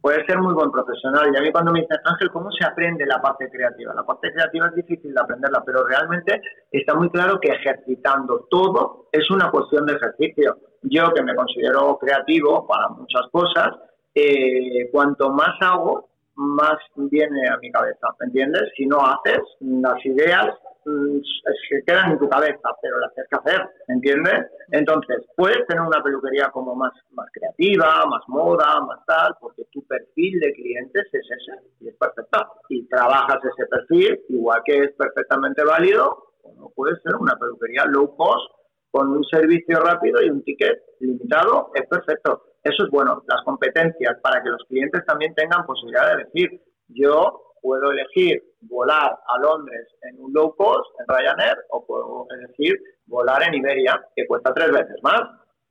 [0.00, 1.30] Puedes ser muy buen profesional.
[1.30, 3.92] Y a mí cuando me dicen, Ángel, ¿cómo se aprende la parte creativa?
[3.92, 6.40] La parte creativa es difícil de aprenderla, pero realmente
[6.72, 11.98] está muy claro que ejercitando todo es una cuestión de ejercicio yo que me considero
[11.98, 13.76] creativo para muchas cosas,
[14.14, 18.62] eh, cuanto más hago, más viene a mi cabeza, ¿me entiendes?
[18.76, 20.46] Si no haces, las ideas
[20.84, 21.18] mm,
[21.68, 24.46] se quedan en tu cabeza, pero las tienes que hacer, ¿me entiendes?
[24.70, 29.84] Entonces, puedes tener una peluquería como más, más creativa, más moda, más tal, porque tu
[29.86, 32.38] perfil de clientes es ese y es perfecto.
[32.68, 38.14] Y trabajas ese perfil, igual que es perfectamente válido, como puede ser una peluquería low
[38.16, 38.57] cost
[38.90, 42.42] con un servicio rápido y un ticket limitado, es perfecto.
[42.62, 47.54] Eso es bueno, las competencias para que los clientes también tengan posibilidad de decir, yo
[47.60, 53.42] puedo elegir volar a Londres en un low cost, en Ryanair, o puedo elegir volar
[53.46, 55.22] en Iberia, que cuesta tres veces más.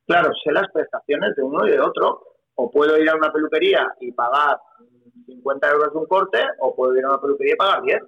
[0.05, 2.21] Claro, sé las prestaciones de uno y de otro,
[2.55, 4.57] o puedo ir a una peluquería y pagar
[5.25, 7.99] 50 euros de un corte, o puedo ir a una peluquería y pagar 10.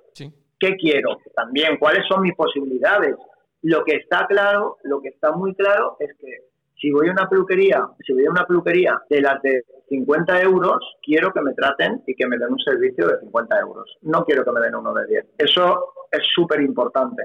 [0.60, 1.18] ¿Qué quiero?
[1.36, 3.16] También, ¿cuáles son mis posibilidades?
[3.62, 6.50] Lo que está claro, lo que está muy claro es que
[6.80, 10.78] si voy a una peluquería, si voy a una peluquería de las de 50 euros,
[11.02, 13.98] quiero que me traten y que me den un servicio de 50 euros.
[14.04, 15.26] No quiero que me den uno de 10.
[15.38, 17.24] Eso es súper importante.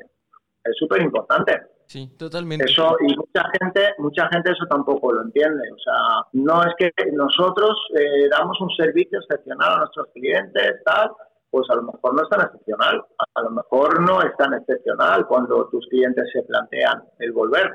[0.64, 1.61] Es súper importante.
[1.87, 2.64] Sí, totalmente.
[2.64, 5.62] Eso, y mucha gente, mucha gente eso tampoco lo entiende.
[5.72, 11.11] O sea, no es que nosotros eh, damos un servicio excepcional a nuestros clientes, tal,
[11.55, 13.05] pues a lo mejor no es tan excepcional.
[13.36, 17.70] A lo mejor no es tan excepcional cuando tus clientes se plantean el volver.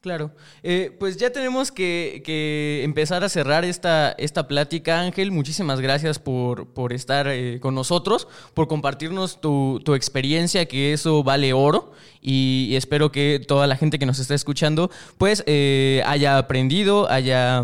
[0.00, 0.32] Claro,
[0.64, 5.30] eh, pues ya tenemos que, empezar a cerrar esta, esta plática, Ángel.
[5.30, 11.22] Muchísimas gracias por, por estar eh, con nosotros, por compartirnos tu, tu, experiencia, que eso
[11.22, 11.92] vale oro.
[12.20, 17.62] Y, espero que toda la gente que nos está escuchando, pues eh, haya aprendido, haya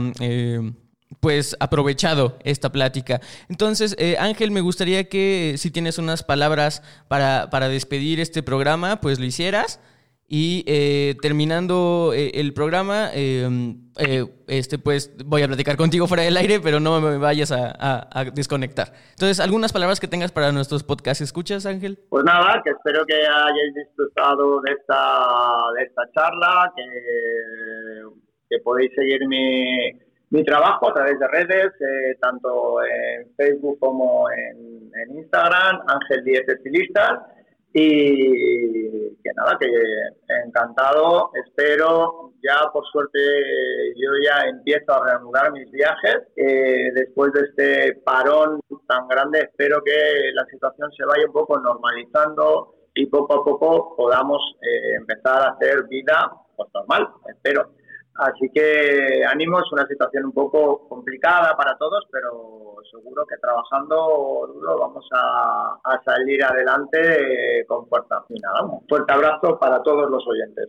[1.20, 3.20] pues aprovechado esta plática.
[3.48, 9.18] Entonces, Ángel, me gustaría que si tienes unas palabras para, para despedir este programa, pues
[9.18, 9.80] lo hicieras.
[10.30, 16.22] Y eh, terminando eh, el programa, em, eh, este, pues voy a platicar contigo fuera
[16.22, 18.92] del aire, pero no me vayas a, desconectar.
[19.12, 21.98] Entonces, ¿algunas palabras que tengas para nuestros podcasts escuchas, Ángel?
[22.10, 26.84] Pues nada, que espero que hayáis disfrutado de esta, de esta charla, que,
[28.50, 29.26] que podéis seguir
[30.30, 31.72] mi, trabajo a través de redes,
[32.20, 34.78] tanto en Facebook como en,
[35.16, 37.20] Instagram, Ángel Díez Estilistas
[37.72, 39.68] y que nada, que
[40.44, 43.18] encantado, espero, ya por suerte
[43.96, 49.82] yo ya empiezo a reanudar mis viajes, eh, después de este parón tan grande, espero
[49.84, 55.42] que la situación se vaya un poco normalizando y poco a poco podamos eh, empezar
[55.42, 57.70] a hacer vida pues, normal, espero.
[58.18, 64.50] Así que ánimo, es una situación un poco complicada para todos, pero seguro que trabajando
[64.54, 68.24] duro vamos a, salir adelante con fuerza.
[68.28, 70.68] Y nada, un fuerte abrazo para todos los oyentes.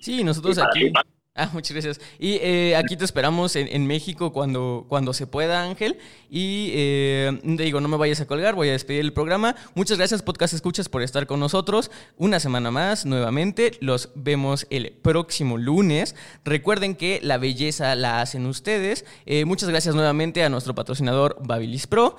[0.00, 0.92] Sí, nosotros aquí.
[1.38, 2.00] Ah, muchas gracias.
[2.18, 5.98] Y eh, aquí te esperamos en, México cuando, cuando se pueda, Ángel.
[6.28, 9.54] Y eh, digo, no me vayas a colgar, voy a despedir el programa.
[9.74, 11.92] Muchas gracias, Podcast Escuchas, por estar con nosotros.
[12.16, 13.78] Una semana más, nuevamente.
[13.80, 16.16] Los vemos el próximo lunes.
[16.44, 19.04] Recuerden que la belleza la hacen ustedes.
[19.24, 22.16] Eh, muchas gracias nuevamente a nuestro patrocinador Babilis Pro.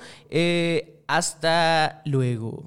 [1.06, 2.64] hasta luego.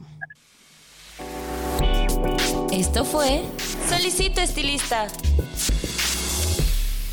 [2.71, 3.41] Esto fue
[3.89, 5.07] Solicito Estilista